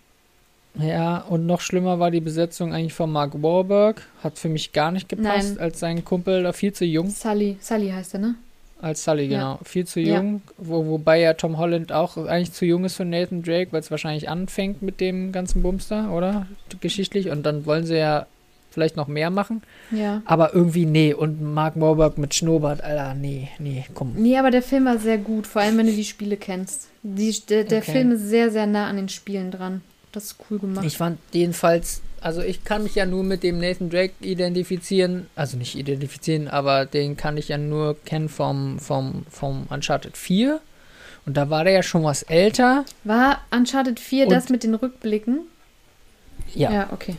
Ja, 0.78 1.20
und 1.20 1.46
noch 1.46 1.62
schlimmer 1.62 2.00
war 2.00 2.12
die 2.12 2.20
Besetzung 2.22 2.74
eigentlich 2.74 2.94
von 2.94 3.12
Mark 3.12 3.42
Wahlberg. 3.42 4.04
Hat 4.24 4.38
für 4.38 4.50
mich 4.50 4.74
gar 4.74 4.92
nicht 4.92 5.08
gepasst, 5.10 5.56
Nein. 5.56 5.60
als 5.60 5.80
sein 5.80 6.04
Kumpel 6.04 6.44
da 6.44 6.54
viel 6.54 6.74
zu 6.74 6.86
jung. 6.86 7.10
Sully. 7.10 7.58
Sully 7.62 7.90
heißt 7.92 8.14
er, 8.16 8.20
ne? 8.20 8.36
Als 8.82 9.04
Sully, 9.04 9.24
Ja. 9.26 9.38
genau. 9.40 9.60
Viel 9.64 9.86
zu 9.88 10.00
Ja. 10.00 10.18
jung. 10.18 10.42
Wo, 10.58 10.86
wobei 10.86 11.20
ja 11.20 11.34
Tom 11.34 11.58
Holland 11.58 11.92
auch 11.92 12.18
eigentlich 12.18 12.52
zu 12.52 12.66
jung 12.66 12.84
ist 12.86 12.96
für 12.96 13.06
Nathan 13.06 13.42
Drake, 13.42 13.72
weil 13.72 13.80
es 13.80 13.90
wahrscheinlich 13.90 14.30
anfängt 14.30 14.82
mit 14.82 15.00
dem 15.00 15.32
ganzen 15.32 15.62
Bumster, 15.62 16.12
oder? 16.12 16.46
Geschichtlich. 16.82 17.30
Und 17.30 17.44
dann 17.46 17.66
wollen 17.66 17.86
sie 17.86 17.96
ja 17.98 18.26
vielleicht 18.72 18.98
noch 18.98 19.08
mehr 19.08 19.30
machen. 19.30 19.62
Ja. 19.92 20.22
Aber 20.26 20.54
irgendwie, 20.54 20.86
nee. 20.86 21.14
Und 21.14 21.42
Mark 21.42 21.80
Wahlberg 21.80 22.18
mit 22.18 22.34
Schnurrbart, 22.36 22.84
Alter, 22.84 23.14
nee, 23.14 23.48
nee, 23.60 23.86
komm. 23.94 24.12
Nee, 24.18 24.38
aber 24.38 24.52
der 24.52 24.62
Film 24.62 24.84
war 24.86 24.98
sehr 24.98 25.18
gut, 25.18 25.48
vor 25.48 25.62
allem 25.62 25.78
wenn 25.78 25.86
du 25.88 25.94
die 25.94 26.04
Spiele 26.04 26.36
kennst. 26.36 26.90
Die, 27.02 27.34
der 27.50 27.64
der 27.64 27.78
Okay. 27.80 27.92
Film 27.94 28.12
ist 28.12 28.28
sehr, 28.28 28.52
sehr 28.52 28.68
nah 28.68 28.88
an 28.88 28.98
den 28.98 29.08
Spielen 29.08 29.52
dran. 29.52 29.82
Das 30.12 30.26
ist 30.26 30.36
cool 30.50 30.60
gemacht. 30.60 30.86
Ich 30.86 30.98
fand 30.98 31.18
jedenfalls, 31.32 32.02
also 32.26 32.42
ich 32.42 32.64
kann 32.64 32.82
mich 32.82 32.96
ja 32.96 33.06
nur 33.06 33.24
mit 33.24 33.44
dem 33.44 33.60
Nathan 33.60 33.92
Drake 33.92 34.14
identifizieren, 34.20 35.28
also 35.36 35.58
nicht 35.58 35.76
identifizieren, 35.76 36.48
aber 36.48 36.88
den 36.88 37.16
kann 37.18 37.38
ich 37.38 37.50
ja 37.50 37.60
nur 37.60 37.96
kennen 38.04 38.30
vom, 38.30 38.80
vom, 38.80 39.28
vom 39.30 39.68
Uncharted 39.70 40.18
4. 40.18 40.60
Und 41.28 41.38
da 41.38 41.52
war 41.52 41.64
der 41.64 41.74
ja 41.74 41.84
schon 41.84 42.04
was 42.04 42.24
älter. 42.24 42.84
War 43.04 43.42
Uncharted 43.52 44.00
4 44.00 44.26
Und- 44.26 44.32
das 44.32 44.50
mit 44.50 44.64
den 44.64 44.74
Rückblicken? 44.74 45.42
Ja. 46.56 46.72
Ja, 46.72 46.90
okay. 46.92 47.16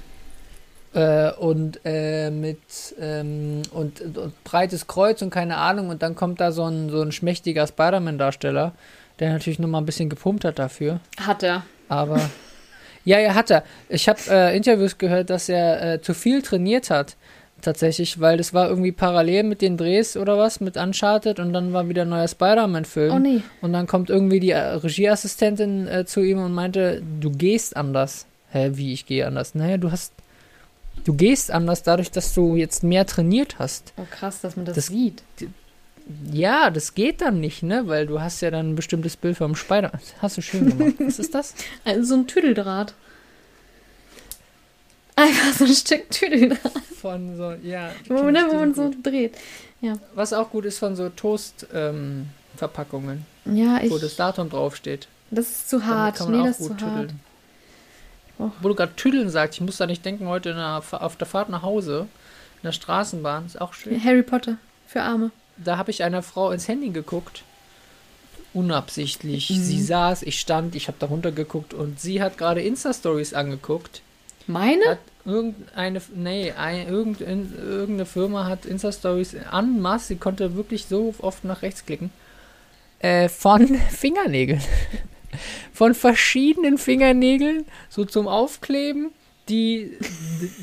Äh, 0.92 1.30
und 1.34 1.78
äh, 1.84 2.30
mit 2.30 2.58
ähm, 3.00 3.62
und, 3.70 4.00
und 4.00 4.44
breites 4.44 4.88
Kreuz 4.88 5.22
und 5.22 5.30
keine 5.30 5.56
Ahnung. 5.58 5.88
Und 5.88 6.02
dann 6.02 6.16
kommt 6.16 6.40
da 6.40 6.50
so 6.50 6.64
ein, 6.64 6.90
so 6.90 7.00
ein 7.02 7.12
schmächtiger 7.12 7.64
Spider-Man-Darsteller, 7.66 8.72
der 9.20 9.32
natürlich 9.32 9.60
nochmal 9.60 9.82
ein 9.82 9.86
bisschen 9.86 10.08
gepumpt 10.08 10.44
hat 10.44 10.58
dafür. 10.58 10.98
Hat 11.20 11.44
er. 11.44 11.64
Aber 11.88 12.20
ja, 13.06 13.18
ja, 13.18 13.34
hat 13.34 13.50
er. 13.50 13.62
Ich 13.88 14.06
habe 14.10 14.20
äh, 14.28 14.54
Interviews 14.54 14.98
gehört, 14.98 15.30
dass 15.30 15.48
er 15.48 15.94
äh, 15.94 16.02
zu 16.02 16.12
viel 16.12 16.42
trainiert 16.42 16.90
hat. 16.90 17.16
Tatsächlich, 17.62 18.20
weil 18.20 18.36
das 18.36 18.52
war 18.52 18.68
irgendwie 18.68 18.92
parallel 18.92 19.42
mit 19.44 19.62
den 19.62 19.78
Drehs 19.78 20.14
oder 20.18 20.36
was, 20.36 20.60
mit 20.60 20.76
Uncharted 20.76 21.40
und 21.40 21.54
dann 21.54 21.72
war 21.72 21.88
wieder 21.88 22.02
ein 22.02 22.10
neuer 22.10 22.28
Spider-Man-Film. 22.28 23.14
Oh 23.14 23.18
nee. 23.18 23.40
Und 23.62 23.72
dann 23.72 23.86
kommt 23.86 24.10
irgendwie 24.10 24.40
die 24.40 24.50
äh, 24.50 24.58
Regieassistentin 24.58 25.88
äh, 25.88 26.04
zu 26.04 26.20
ihm 26.20 26.38
und 26.44 26.52
meinte, 26.52 27.02
du 27.18 27.30
gehst 27.30 27.74
anders. 27.74 28.26
Hä, 28.50 28.72
wie 28.74 28.92
ich 28.92 29.06
gehe 29.06 29.26
anders? 29.26 29.54
Naja, 29.54 29.78
du 29.78 29.90
hast. 29.90 30.12
Du 31.04 31.14
gehst 31.14 31.50
anders 31.50 31.82
dadurch, 31.82 32.10
dass 32.10 32.34
du 32.34 32.56
jetzt 32.56 32.82
mehr 32.82 33.06
trainiert 33.06 33.58
hast. 33.58 33.94
Oh 33.96 34.02
krass, 34.10 34.40
dass 34.42 34.56
man 34.56 34.66
das, 34.66 34.74
Das- 34.76 34.86
sieht. 34.88 35.22
Ja, 36.32 36.70
das 36.70 36.94
geht 36.94 37.20
dann 37.20 37.40
nicht, 37.40 37.62
ne? 37.62 37.88
Weil 37.88 38.06
du 38.06 38.20
hast 38.20 38.40
ja 38.40 38.50
dann 38.50 38.70
ein 38.72 38.76
bestimmtes 38.76 39.16
Bild 39.16 39.36
vom 39.36 39.56
Spider. 39.56 39.90
Hast 40.20 40.36
du 40.36 40.42
schön 40.42 40.68
gemacht. 40.76 40.94
Was 41.00 41.18
ist 41.18 41.34
das? 41.34 41.54
Also 41.84 42.02
so 42.04 42.14
ein 42.14 42.26
Tüdeldraht. 42.26 42.94
Einfach 45.16 45.52
so 45.54 45.64
ein 45.64 45.72
Stück 45.72 46.10
Tüdeldraht, 46.10 46.72
Von 47.00 47.36
so, 47.36 47.52
ja. 47.62 47.90
wo, 48.08 48.30
ne, 48.30 48.46
wo 48.50 48.54
man 48.56 48.74
so 48.74 48.92
dreht. 49.02 49.34
Was 50.14 50.32
auch 50.32 50.50
gut 50.50 50.64
ist 50.66 50.78
von 50.78 50.94
so 50.94 51.08
Toast-Verpackungen, 51.08 52.28
Verpackungen, 52.56 53.26
Ja, 53.46 53.80
ich. 53.82 53.90
wo 53.90 53.98
das 53.98 54.16
Datum 54.16 54.50
draufsteht. 54.50 55.08
Das 55.30 55.46
ist 55.48 55.70
zu 55.70 55.84
hart. 55.86 56.16
kann 56.16 56.30
man 56.30 56.36
Nee, 56.36 56.42
auch 56.42 56.46
das 56.48 56.60
ist 56.60 56.66
zu 56.66 56.72
gut 56.72 56.82
hart. 56.82 57.00
tüdeln. 57.00 57.20
Och. 58.38 58.50
Wo 58.60 58.68
du 58.68 58.74
gerade 58.74 58.94
tüdeln 58.94 59.30
sagst, 59.30 59.54
ich 59.58 59.60
muss 59.62 59.78
da 59.78 59.86
nicht 59.86 60.04
denken, 60.04 60.26
heute 60.28 60.52
der, 60.54 60.82
auf 61.02 61.16
der 61.16 61.26
Fahrt 61.26 61.48
nach 61.48 61.62
Hause, 61.62 62.06
in 62.62 62.66
der 62.66 62.72
Straßenbahn, 62.72 63.46
ist 63.46 63.60
auch 63.60 63.72
schön. 63.72 64.02
Harry 64.04 64.22
Potter 64.22 64.58
für 64.86 65.00
Arme. 65.02 65.30
Da 65.56 65.78
habe 65.78 65.90
ich 65.90 66.02
einer 66.02 66.22
Frau 66.22 66.50
ins 66.50 66.68
Handy 66.68 66.90
geguckt. 66.90 67.42
Unabsichtlich. 68.54 69.50
Mhm. 69.50 69.54
Sie 69.62 69.82
saß, 69.82 70.22
ich 70.22 70.40
stand, 70.40 70.74
ich 70.74 70.88
habe 70.88 70.96
da 70.98 71.06
runtergeguckt 71.06 71.74
und 71.74 72.00
sie 72.00 72.22
hat 72.22 72.38
gerade 72.38 72.62
Insta-Stories 72.62 73.34
angeguckt. 73.34 74.02
Meine? 74.46 74.84
Hat 74.84 74.98
irgendeine, 75.24 76.00
nee, 76.14 76.52
ein, 76.52 76.88
irgendein, 76.88 77.52
irgendeine 77.58 78.06
Firma 78.06 78.46
hat 78.46 78.64
Insta-Stories 78.64 79.36
an 79.50 79.80
Maß, 79.80 80.08
sie 80.08 80.16
konnte 80.16 80.54
wirklich 80.54 80.86
so 80.86 81.14
oft 81.18 81.44
nach 81.44 81.62
rechts 81.62 81.84
klicken. 81.84 82.10
Äh, 83.00 83.28
von 83.28 83.66
Fingernägeln. 83.90 84.62
Von 85.72 85.94
verschiedenen 85.94 86.78
Fingernägeln, 86.78 87.66
so 87.90 88.04
zum 88.04 88.26
Aufkleben, 88.28 89.10
die 89.48 89.92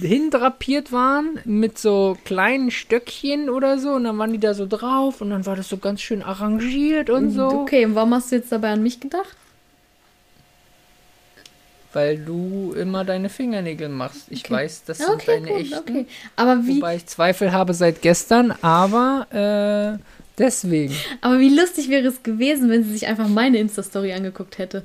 hindrapiert 0.02 0.92
waren 0.92 1.40
mit 1.46 1.78
so 1.78 2.18
kleinen 2.26 2.70
Stöckchen 2.70 3.50
oder 3.50 3.80
so 3.80 3.92
und 3.92 4.04
dann 4.04 4.18
waren 4.18 4.34
die 4.34 4.40
da 4.40 4.54
so 4.54 4.66
drauf 4.68 5.22
und 5.22 5.30
dann 5.30 5.46
war 5.46 5.56
das 5.56 5.70
so 5.70 5.78
ganz 5.78 6.02
schön 6.02 6.22
arrangiert 6.22 7.10
und 7.10 7.30
so. 7.32 7.48
Okay, 7.48 7.86
und 7.86 7.96
warum 7.96 8.14
hast 8.14 8.32
du 8.32 8.36
jetzt 8.36 8.52
dabei 8.52 8.72
an 8.72 8.84
mich 8.84 9.00
gedacht? 9.00 9.36
weil 11.96 12.18
du 12.18 12.74
immer 12.76 13.06
deine 13.06 13.30
Fingernägel 13.30 13.88
machst. 13.88 14.24
Ich 14.32 14.44
Okay. 14.46 14.54
weiß, 14.56 14.84
das 14.86 14.98
sind 14.98 15.10
Okay, 15.10 15.26
deine 15.28 15.48
gut, 15.50 15.58
echten. 15.62 15.78
okay. 15.78 16.06
Aber 16.36 16.66
wie, 16.66 16.78
Wobei 16.78 16.96
ich 16.96 17.06
Zweifel 17.06 17.52
habe 17.52 17.76
seit 17.76 18.02
gestern, 18.02 18.52
aber 18.64 20.00
äh, 20.00 20.04
deswegen. 20.40 20.96
aber 21.22 21.40
wie 21.40 21.56
lustig 21.56 21.90
wäre 21.90 22.08
es 22.08 22.24
gewesen, 22.24 22.72
wenn 22.72 22.84
sie 22.84 22.94
sich 22.94 23.06
einfach 23.06 23.28
meine 23.28 23.60
Insta-Story 23.60 24.12
angeguckt 24.14 24.58
hätte. 24.58 24.84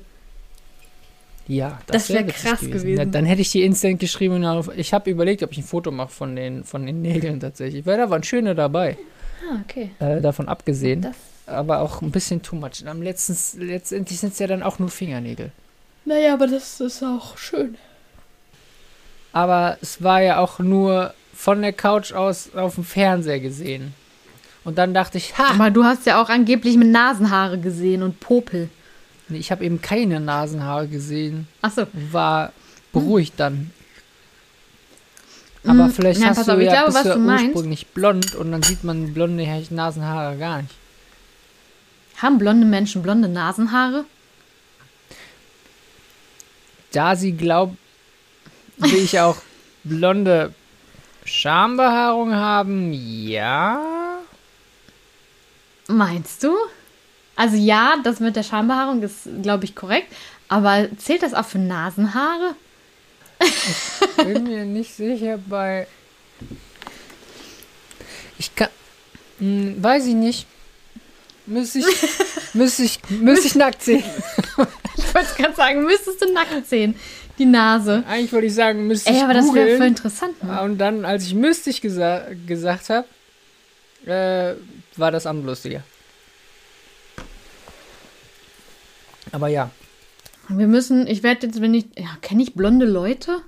Ja, 1.49 1.79
Das 1.87 2.09
wär 2.09 2.25
witzig 2.27 2.43
krass 2.43 2.59
gewesen. 2.61 2.97
Ja, 2.97 3.05
dann 3.05 3.25
hätte 3.25 3.41
ich 3.41 3.51
die 3.51 3.63
instant 3.63 3.99
geschrieben. 3.99 4.35
und 4.35 4.45
auf- 4.45 4.69
Ich 4.77 4.93
habe 4.93 5.09
überlegt, 5.09 5.43
ob 5.43 5.51
ich 5.51 5.57
ein 5.57 5.63
Foto 5.63 5.89
mache 5.91 6.09
von 6.09 6.35
den, 6.35 6.63
von 6.63 6.85
den 6.85 7.01
Nägeln 7.01 7.39
tatsächlich. 7.39 7.85
Weil 7.85 7.97
da 7.97 8.09
waren 8.09 8.23
schöne 8.23 8.53
dabei. 8.55 8.97
Ah, 9.51 9.59
okay. 9.65 9.89
Äh, 9.99 10.21
davon 10.21 10.47
abgesehen. 10.47 11.01
Das, 11.01 11.15
aber 11.47 11.81
auch 11.81 12.01
ein 12.03 12.11
bisschen 12.11 12.41
too 12.43 12.55
much. 12.55 12.85
Am 12.85 13.01
letzten, 13.01 13.35
letztendlich 13.65 14.19
sind 14.19 14.33
es 14.33 14.39
ja 14.39 14.45
dann 14.47 14.61
auch 14.63 14.77
nur 14.79 14.89
Fingernägel. 14.89 15.51
naja, 16.05 16.33
aber 16.33 16.45
das 16.47 16.79
ist 16.79 17.01
auch 17.03 17.35
schön. 17.37 17.75
Aber 19.31 19.77
es 19.81 20.01
war 20.03 20.21
ja 20.21 20.39
auch 20.39 20.59
nur 20.59 21.13
von 21.33 21.61
der 21.61 21.73
Couch 21.73 22.11
aus 22.13 22.53
auf 22.55 22.75
dem 22.75 22.83
Fernseher 22.83 23.39
gesehen. 23.39 23.93
Und 24.63 24.77
dann 24.77 24.93
dachte 24.93 25.17
ich, 25.17 25.37
ha, 25.37 25.51
Aber 25.53 25.71
du 25.71 25.83
hast 25.83 26.05
ja 26.05 26.21
auch 26.21 26.29
angeblich 26.29 26.75
mit 26.77 26.89
Nasenhaare 26.89 27.57
gesehen 27.59 28.03
und 28.03 28.19
Popel. 28.19 28.69
Nee, 29.29 29.37
ich 29.37 29.51
habe 29.51 29.63
eben 29.63 29.81
keine 29.81 30.19
Nasenhaare 30.19 30.87
gesehen. 30.87 31.47
Achso. 31.61 31.87
War 32.11 32.51
beruhigt 32.91 33.33
dann. 33.37 33.71
Aber 35.65 35.87
Mm, 35.87 35.91
vielleicht 35.91 36.21
ja, 36.21 36.27
hast 36.27 36.47
du 36.47 36.53
auf, 36.53 36.61
ja, 36.61 36.71
glaube, 36.71 36.85
bist 36.93 37.05
was 37.05 37.13
du 37.15 37.19
ja 37.19 37.33
ursprünglich 37.47 37.87
blond 37.87 38.35
und 38.35 38.51
dann 38.51 38.63
sieht 38.63 38.83
man 38.83 39.13
blonde 39.13 39.45
Nasenhaare 39.71 40.37
gar 40.37 40.61
nicht. 40.61 40.73
Haben 42.17 42.37
blonde 42.37 42.65
Menschen 42.65 43.01
blonde 43.03 43.27
Nasenhaare? 43.27 44.05
Da 46.91 47.15
sie 47.15 47.33
glaubt, 47.33 47.77
wie 48.77 48.95
ich 48.97 49.19
auch 49.19 49.37
blonde 49.83 50.53
Schambehaarung 51.25 52.33
haben, 52.33 52.91
ja. 52.93 54.19
Meinst 55.87 56.43
du? 56.43 56.55
Also 57.39 57.55
ja, 57.55 57.95
das 58.03 58.19
mit 58.19 58.35
der 58.35 58.43
Schambehaarung 58.43 59.01
ist, 59.01 59.29
glaube 59.41 59.63
ich, 59.63 59.73
korrekt. 59.73 60.11
Aber 60.49 60.89
zählt 60.97 61.23
das 61.23 61.33
auch 61.33 61.45
für 61.45 61.57
Nasenhaare? 61.57 62.53
bin 64.17 64.43
mir 64.43 64.65
nicht 64.65 64.93
sicher 64.93 65.39
bei. 65.47 65.87
Ich 68.37 68.53
kann. 68.53 68.67
Hm, 69.37 69.81
weiß 69.81 70.07
ich 70.07 70.15
nicht. 70.15 70.47
Müsste 71.45 71.79
ich. 71.79 71.85
müsste 72.53 72.83
ich. 72.83 72.99
Müsste 73.09 73.47
ich 73.47 73.55
nackt 73.55 73.83
sehen. 73.83 74.03
Ich 74.97 75.15
wollte 75.15 75.29
gerade 75.37 75.55
sagen, 75.55 75.85
müsstest 75.85 76.21
du 76.21 76.33
nackt 76.33 76.67
sehen. 76.67 76.93
Die 77.37 77.45
Nase. 77.45 78.03
Eigentlich 78.05 78.33
wollte 78.33 78.47
ich 78.47 78.53
sagen, 78.53 78.85
müsste 78.85 79.11
Ey, 79.11 79.15
ich. 79.15 79.23
aber 79.23 79.33
das 79.33 79.53
wäre 79.53 79.77
voll 79.77 79.87
interessant. 79.87 80.43
Ne? 80.43 80.61
Und 80.61 80.77
dann, 80.77 81.05
als 81.05 81.23
ich 81.23 81.35
müsste 81.35 81.69
ich 81.69 81.79
gesa 81.79 82.23
gesagt 82.45 82.89
habe, 82.89 83.07
äh, 84.05 84.55
war 84.97 85.11
das 85.11 85.25
andere 85.25 85.47
lustiger. 85.47 85.83
Aber 89.31 89.47
ja. 89.47 89.69
Wir 90.47 90.67
müssen, 90.67 91.05
ich 91.07 91.21
werde 91.23 91.47
jetzt, 91.47 91.61
wenn 91.61 91.73
ich, 91.73 91.85
ja, 91.97 92.07
kenne 92.21 92.41
ich 92.43 92.53
blonde 92.55 92.85
Leute? 92.85 93.41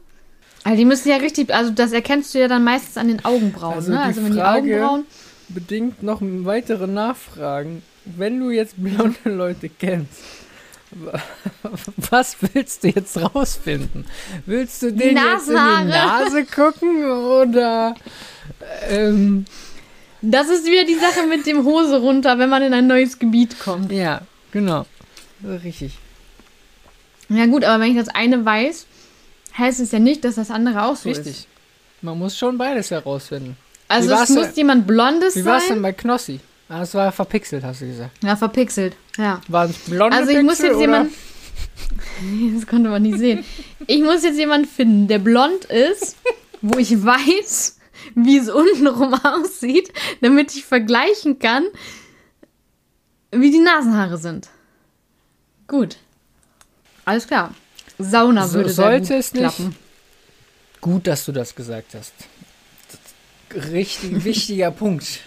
Also 0.64 0.78
die 0.78 0.86
müssen 0.86 1.10
ja 1.10 1.16
richtig, 1.18 1.52
also 1.54 1.72
das 1.72 1.92
erkennst 1.92 2.34
du 2.36 2.40
ja 2.40 2.48
dann 2.48 2.64
meistens 2.64 2.98
an 2.98 3.08
den 3.08 3.26
Augenbrauen, 3.26 3.74
Also 3.76 3.92
ne? 3.92 3.98
die 3.98 4.04
Also 4.04 4.24
wenn 4.24 4.32
die 4.34 4.38
Frage- 4.38 4.60
Augenbrauen, 4.76 5.06
Bedingt 5.50 6.02
noch 6.02 6.20
weitere 6.22 6.88
Nachfragen. 6.88 7.82
Wenn 8.06 8.40
du 8.40 8.52
jetzt 8.52 8.76
blonde 8.78 9.18
Leute 9.26 9.68
kennst, 9.70 10.22
wa- 10.92 11.20
was 12.10 12.38
willst 12.54 12.84
du 12.84 12.88
jetzt 12.90 13.18
rausfinden? 13.18 14.06
Willst 14.46 14.82
du 14.82 14.94
denen 14.94 15.18
jetzt 15.18 15.50
in 15.50 15.56
die 15.56 15.90
Nase 15.90 16.46
gucken 16.46 17.06
oder 17.12 17.96
ähm, 18.90 19.44
das 20.22 20.48
ist 20.50 20.66
wieder 20.68 20.86
die 20.86 20.96
Sache 20.96 21.28
mit 21.28 21.46
dem 21.48 21.66
Hose 21.66 22.00
runter, 22.00 22.38
wenn 22.40 22.50
man 22.50 22.62
in 22.64 22.74
ein 22.74 22.88
neues 22.88 23.18
Gebiet 23.20 23.60
kommt. 23.60 23.92
ja, 23.92 24.22
genau. 24.52 24.86
Richtig. 25.44 25.94
Ja 27.30 27.46
gut, 27.46 27.64
aber 27.64 27.82
wenn 27.84 27.92
ich 27.92 27.98
das 27.98 28.10
eine 28.10 28.44
weiß, 28.44 28.86
heißt 29.58 29.80
es 29.80 29.92
ja 29.92 30.00
nicht, 30.00 30.24
dass 30.24 30.36
das 30.36 30.52
andere 30.52 30.84
auch 30.84 30.96
so 30.96 31.10
ist. 31.10 31.20
Richtig. 31.20 31.48
Man 32.02 32.18
muss 32.18 32.38
schon 32.38 32.58
beides 32.58 32.92
herausfinden. 32.92 33.56
Also 33.88 34.10
Wie 34.10 34.14
es 34.14 34.30
muss 34.30 34.46
denn- 34.48 34.56
jemand 34.56 34.88
Blondes 34.88 35.36
Wie 35.36 35.46
war 35.46 35.58
es 35.58 35.64
denn 35.66 35.76
sein. 35.76 35.82
bei 35.82 35.94
Knossi? 35.94 36.40
Ah, 36.70 36.82
es 36.84 36.94
war 36.94 37.12
verpixelt, 37.12 37.64
hast 37.64 37.82
du 37.82 37.88
gesagt. 37.88 38.12
Ja, 38.24 38.36
verpixelt. 38.36 38.96
Ja. 39.18 39.42
Waren 39.50 39.72
es 39.72 39.78
blonde 39.80 40.16
Also 40.16 40.32
ich 40.32 40.42
muss 40.42 40.58
Pixel 40.58 40.66
jetzt 40.68 40.76
oder? 40.78 40.82
jemand. 40.84 41.12
Nee, 42.22 42.52
das 42.56 42.68
konnte 42.68 42.90
man 42.90 43.02
nicht 43.02 43.18
sehen. 43.18 43.44
Ich 43.88 44.02
muss 44.02 44.24
jetzt 44.24 44.38
jemanden 44.38 44.68
finden, 44.68 45.08
der 45.08 45.20
blond 45.20 45.66
ist, 45.66 46.16
wo 46.62 46.78
ich 46.78 47.04
weiß, 47.04 47.78
wie 48.16 48.38
es 48.38 48.50
untenrum 48.50 49.14
aussieht, 49.24 49.92
damit 50.22 50.54
ich 50.56 50.64
vergleichen 50.66 51.40
kann, 51.40 51.66
wie 53.32 53.52
die 53.52 53.60
Nasenhaare 53.60 54.18
sind. 54.18 54.50
Gut. 55.72 55.96
Alles 57.06 57.26
klar. 57.28 57.56
Sauna 57.98 58.46
So 58.48 58.56
würde 58.56 58.70
sollte 58.74 59.08
gut 59.14 59.20
es 59.20 59.34
nicht. 59.34 59.40
klappen. 59.42 59.76
Gut, 60.82 61.08
dass 61.08 61.24
du 61.24 61.32
das 61.32 61.56
gesagt 61.56 61.94
hast. 61.96 62.12
Richtig 63.72 64.24
wichtiger 64.26 64.70
Punkt. 64.72 65.22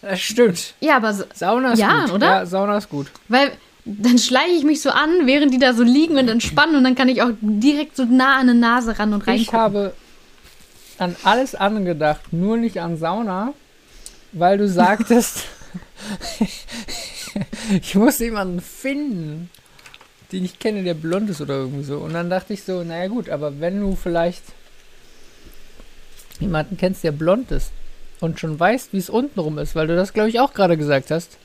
Das 0.00 0.18
stimmt. 0.20 0.72
Ja, 0.80 0.96
aber 0.96 1.12
so, 1.12 1.24
Sauna 1.34 1.72
ist 1.74 1.78
Ja, 1.78 2.06
gut. 2.06 2.12
oder? 2.14 2.26
Ja, 2.26 2.46
Sauna 2.46 2.78
ist 2.78 2.88
gut. 2.88 3.08
weil 3.28 3.52
dann 3.84 4.18
schleiche 4.18 4.50
ich 4.52 4.64
mich 4.64 4.80
so 4.80 4.90
an, 4.90 5.26
während 5.26 5.52
die 5.52 5.58
da 5.58 5.74
so 5.74 5.82
liegen 5.82 6.16
und 6.16 6.28
entspannen 6.28 6.74
und 6.76 6.84
dann 6.84 6.94
kann 6.96 7.08
ich 7.10 7.20
auch 7.22 7.30
direkt 7.40 7.96
so 7.96 8.04
nah 8.04 8.34
an 8.36 8.48
eine 8.48 8.54
Nase 8.54 8.98
ran 8.98 9.12
und 9.12 9.20
Ich 9.22 9.28
reingucken. 9.28 9.60
habe 9.60 9.94
an 10.98 11.14
alles 11.22 11.54
andere 11.54 11.84
gedacht, 11.84 12.32
nur 12.32 12.56
nicht 12.56 12.80
an 12.80 12.96
Sauna, 12.96 13.52
weil 14.32 14.56
du 14.58 14.66
sagtest, 14.68 15.44
ich 17.82 17.94
muss 17.94 18.18
jemanden 18.18 18.60
finden, 18.60 19.50
den 20.32 20.44
ich 20.44 20.58
kenne, 20.58 20.82
der 20.82 20.94
blond 20.94 21.30
ist 21.30 21.40
oder 21.40 21.54
irgendwie 21.54 21.84
so. 21.84 21.98
Und 21.98 22.14
dann 22.14 22.30
dachte 22.30 22.52
ich 22.52 22.64
so, 22.64 22.82
naja 22.82 23.08
gut, 23.08 23.28
aber 23.28 23.60
wenn 23.60 23.80
du 23.80 23.96
vielleicht 23.96 24.42
jemanden 26.40 26.76
kennst, 26.76 27.04
der 27.04 27.12
blond 27.12 27.50
ist 27.50 27.72
und 28.20 28.40
schon 28.40 28.58
weißt, 28.58 28.92
wie 28.92 28.98
es 28.98 29.10
untenrum 29.10 29.58
ist, 29.58 29.74
weil 29.74 29.86
du 29.86 29.96
das, 29.96 30.12
glaube 30.12 30.28
ich, 30.28 30.40
auch 30.40 30.52
gerade 30.52 30.76
gesagt 30.76 31.10
hast. 31.10 31.38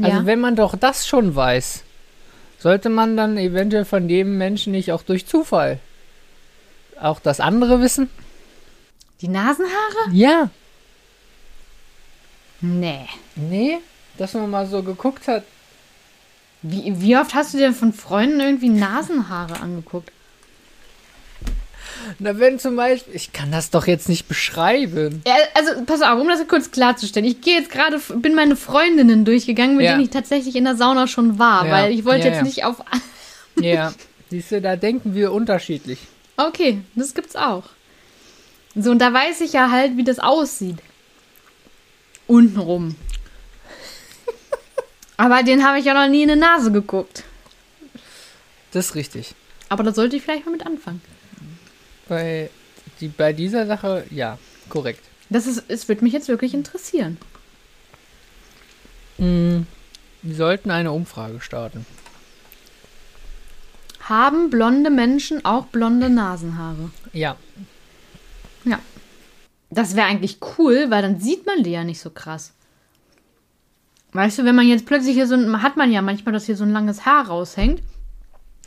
Also 0.00 0.18
ja. 0.18 0.26
wenn 0.26 0.40
man 0.40 0.54
doch 0.54 0.76
das 0.76 1.06
schon 1.06 1.34
weiß, 1.34 1.82
sollte 2.58 2.88
man 2.88 3.16
dann 3.16 3.36
eventuell 3.36 3.84
von 3.84 4.06
dem 4.06 4.38
Menschen 4.38 4.72
nicht 4.72 4.92
auch 4.92 5.02
durch 5.02 5.26
Zufall 5.26 5.80
auch 7.00 7.20
das 7.20 7.40
andere 7.40 7.80
wissen? 7.80 8.10
Die 9.20 9.28
Nasenhaare? 9.28 10.12
Ja. 10.12 10.50
Nee. 12.60 13.06
Nee, 13.36 13.78
dass 14.16 14.34
man 14.34 14.50
mal 14.50 14.66
so 14.66 14.82
geguckt 14.82 15.28
hat. 15.28 15.44
Wie, 16.62 16.92
wie 17.00 17.16
oft 17.16 17.34
hast 17.34 17.54
du 17.54 17.58
dir 17.58 17.72
von 17.72 17.92
Freunden 17.92 18.40
irgendwie 18.40 18.68
Nasenhaare 18.68 19.60
angeguckt? 19.60 20.10
Na, 22.18 22.38
wenn 22.38 22.58
zum 22.58 22.76
Beispiel, 22.76 23.14
ich 23.14 23.32
kann 23.32 23.50
das 23.52 23.70
doch 23.70 23.86
jetzt 23.86 24.08
nicht 24.08 24.28
beschreiben. 24.28 25.22
Ja, 25.26 25.34
also, 25.54 25.84
pass 25.84 26.00
auf, 26.02 26.20
um 26.20 26.28
das 26.28 26.46
kurz 26.48 26.70
klarzustellen. 26.70 27.26
Ich 27.28 27.40
gehe 27.40 27.58
jetzt 27.58 27.70
gerade, 27.70 27.98
bin 28.16 28.34
meine 28.34 28.56
Freundinnen 28.56 29.24
durchgegangen, 29.24 29.76
mit 29.76 29.84
Ja. 29.86 29.92
denen 29.92 30.04
ich 30.04 30.10
tatsächlich 30.10 30.56
in 30.56 30.64
der 30.64 30.76
Sauna 30.76 31.06
schon 31.06 31.38
war, 31.38 31.66
Ja. 31.66 31.72
weil 31.72 31.92
ich 31.92 32.04
wollte 32.04 32.28
jetzt 32.28 32.42
nicht 32.42 32.64
auf. 32.64 32.76
Ja, 33.60 33.92
siehst 34.30 34.52
du, 34.52 34.60
da 34.60 34.76
denken 34.76 35.16
wir 35.16 35.32
unterschiedlich. 35.32 35.98
Okay, 36.36 36.78
das 36.94 37.12
gibt's 37.14 37.34
auch. 37.34 37.64
So, 38.76 38.92
und 38.92 39.00
da 39.00 39.12
weiß 39.12 39.40
ich 39.40 39.52
ja 39.52 39.72
halt, 39.72 39.96
wie 39.96 40.04
das 40.04 40.20
aussieht. 40.20 40.76
Untenrum. 42.28 42.94
Aber 45.18 45.42
den 45.42 45.64
habe 45.66 45.78
ich 45.78 45.84
ja 45.84 45.92
noch 45.94 46.08
nie 46.08 46.22
in 46.22 46.28
die 46.30 46.36
Nase 46.36 46.72
geguckt. 46.72 47.24
Das 48.70 48.86
ist 48.86 48.94
richtig. 48.94 49.34
Aber 49.68 49.82
da 49.82 49.92
sollte 49.92 50.16
ich 50.16 50.22
vielleicht 50.22 50.46
mal 50.46 50.52
mit 50.52 50.64
anfangen. 50.64 51.02
Bei, 52.08 52.48
die, 53.00 53.08
bei 53.08 53.34
dieser 53.34 53.66
Sache, 53.66 54.06
ja, 54.10 54.38
korrekt. 54.70 55.04
Das 55.28 55.46
ist, 55.46 55.64
es 55.68 55.88
würde 55.88 56.04
mich 56.04 56.12
jetzt 56.14 56.28
wirklich 56.28 56.54
interessieren. 56.54 57.18
Mm, 59.18 59.62
Wir 60.22 60.34
sollten 60.34 60.70
eine 60.70 60.92
Umfrage 60.92 61.40
starten. 61.40 61.84
Haben 64.00 64.48
blonde 64.48 64.88
Menschen 64.88 65.44
auch 65.44 65.66
blonde 65.66 66.08
Nasenhaare? 66.08 66.90
Ja, 67.12 67.36
Das 69.70 69.96
wäre 69.96 70.06
eigentlich 70.06 70.38
cool, 70.56 70.86
weil 70.88 71.02
dann 71.02 71.20
sieht 71.20 71.44
man 71.44 71.62
die 71.62 71.72
ja 71.72 71.84
nicht 71.84 72.00
so 72.00 72.08
krass. 72.08 72.52
Weißt 74.12 74.38
du, 74.38 74.44
wenn 74.44 74.54
man 74.54 74.66
jetzt 74.66 74.86
plötzlich 74.86 75.14
hier 75.14 75.26
so 75.26 75.34
ein, 75.34 75.62
hat 75.62 75.76
man 75.76 75.92
ja 75.92 76.02
manchmal, 76.02 76.32
dass 76.32 76.46
hier 76.46 76.56
so 76.56 76.64
ein 76.64 76.72
langes 76.72 77.04
Haar 77.04 77.28
raushängt, 77.28 77.82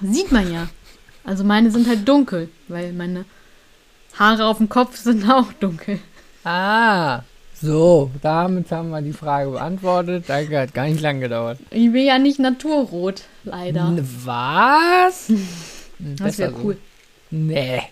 sieht 0.01 0.32
man 0.32 0.51
ja. 0.51 0.67
Also 1.23 1.43
meine 1.43 1.71
sind 1.71 1.88
halt 1.88 2.08
dunkel, 2.08 2.49
weil 2.67 2.93
meine 2.93 3.25
Haare 4.17 4.45
auf 4.45 4.58
dem 4.58 4.69
Kopf 4.69 4.97
sind 4.97 5.30
auch 5.30 5.54
dunkel. 5.54 5.99
Ah, 6.43 7.21
so, 7.62 8.10
damit 8.23 8.71
haben 8.71 8.89
wir 8.89 9.04
die 9.04 9.13
Frage 9.13 9.51
beantwortet. 9.51 10.23
Danke, 10.27 10.60
hat 10.60 10.73
gar 10.73 10.88
nicht 10.88 10.99
lang 10.99 11.19
gedauert. 11.19 11.60
Ich 11.69 11.91
bin 11.91 12.06
ja 12.06 12.17
nicht 12.17 12.39
naturrot, 12.39 13.23
leider. 13.43 13.97
Was? 14.23 15.32
Das 16.04 16.15
Besser 16.15 16.38
wäre 16.39 16.51
so. 16.54 16.58
cool. 16.63 16.77
Nee. 17.30 17.84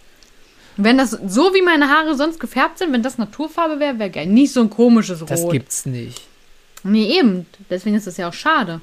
Wenn 0.77 0.97
das 0.97 1.11
so 1.11 1.53
wie 1.53 1.61
meine 1.61 1.89
Haare 1.89 2.15
sonst 2.15 2.39
gefärbt 2.39 2.79
sind, 2.79 2.91
wenn 2.91 3.03
das 3.03 3.19
Naturfarbe 3.19 3.79
wäre, 3.79 3.99
wäre 3.99 4.09
geil. 4.09 4.25
Nicht 4.25 4.51
so 4.51 4.61
ein 4.61 4.71
komisches 4.71 5.21
Rot. 5.21 5.29
Das 5.29 5.47
gibt's 5.47 5.85
nicht. 5.85 6.19
Nee, 6.83 7.17
eben. 7.19 7.45
Deswegen 7.69 7.95
ist 7.95 8.07
das 8.07 8.17
ja 8.17 8.29
auch 8.29 8.33
schade. 8.33 8.81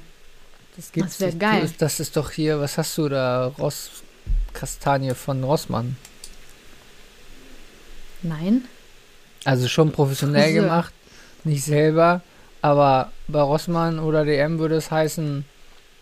Das 0.75 0.91
gibt's 0.91 1.19
wär 1.19 1.27
nicht. 1.29 1.39
geil. 1.39 1.69
Das 1.79 1.99
ist 1.99 2.15
doch 2.17 2.31
hier, 2.31 2.59
was 2.59 2.77
hast 2.77 2.97
du 2.97 3.09
da? 3.09 3.47
Ross 3.57 3.89
Kastanie 4.53 5.13
von 5.15 5.43
Rossmann. 5.43 5.97
Nein. 8.21 8.65
Also 9.45 9.67
schon 9.67 9.91
professionell 9.91 10.45
Friseur. 10.45 10.63
gemacht, 10.63 10.93
nicht 11.43 11.63
selber, 11.63 12.21
aber 12.61 13.11
bei 13.27 13.41
Rossmann 13.41 13.99
oder 13.99 14.25
DM 14.25 14.59
würde 14.59 14.75
es 14.75 14.91
heißen 14.91 15.45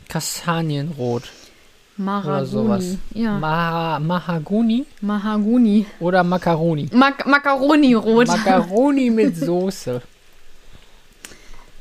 Kastanienrot 0.07 1.23
oder 1.97 2.45
sowas. 2.45 2.97
Ja. 3.13 3.37
Ma 3.37 3.99
Mahagoni 3.99 4.85
Mahagoni. 5.01 5.85
oder 5.99 6.23
Macaroni. 6.23 6.89
Mak 6.93 7.25
Macaroni-Rot. 7.25 8.27
Macaroni 8.27 9.09
mit 9.09 9.37
Soße. 9.45 10.01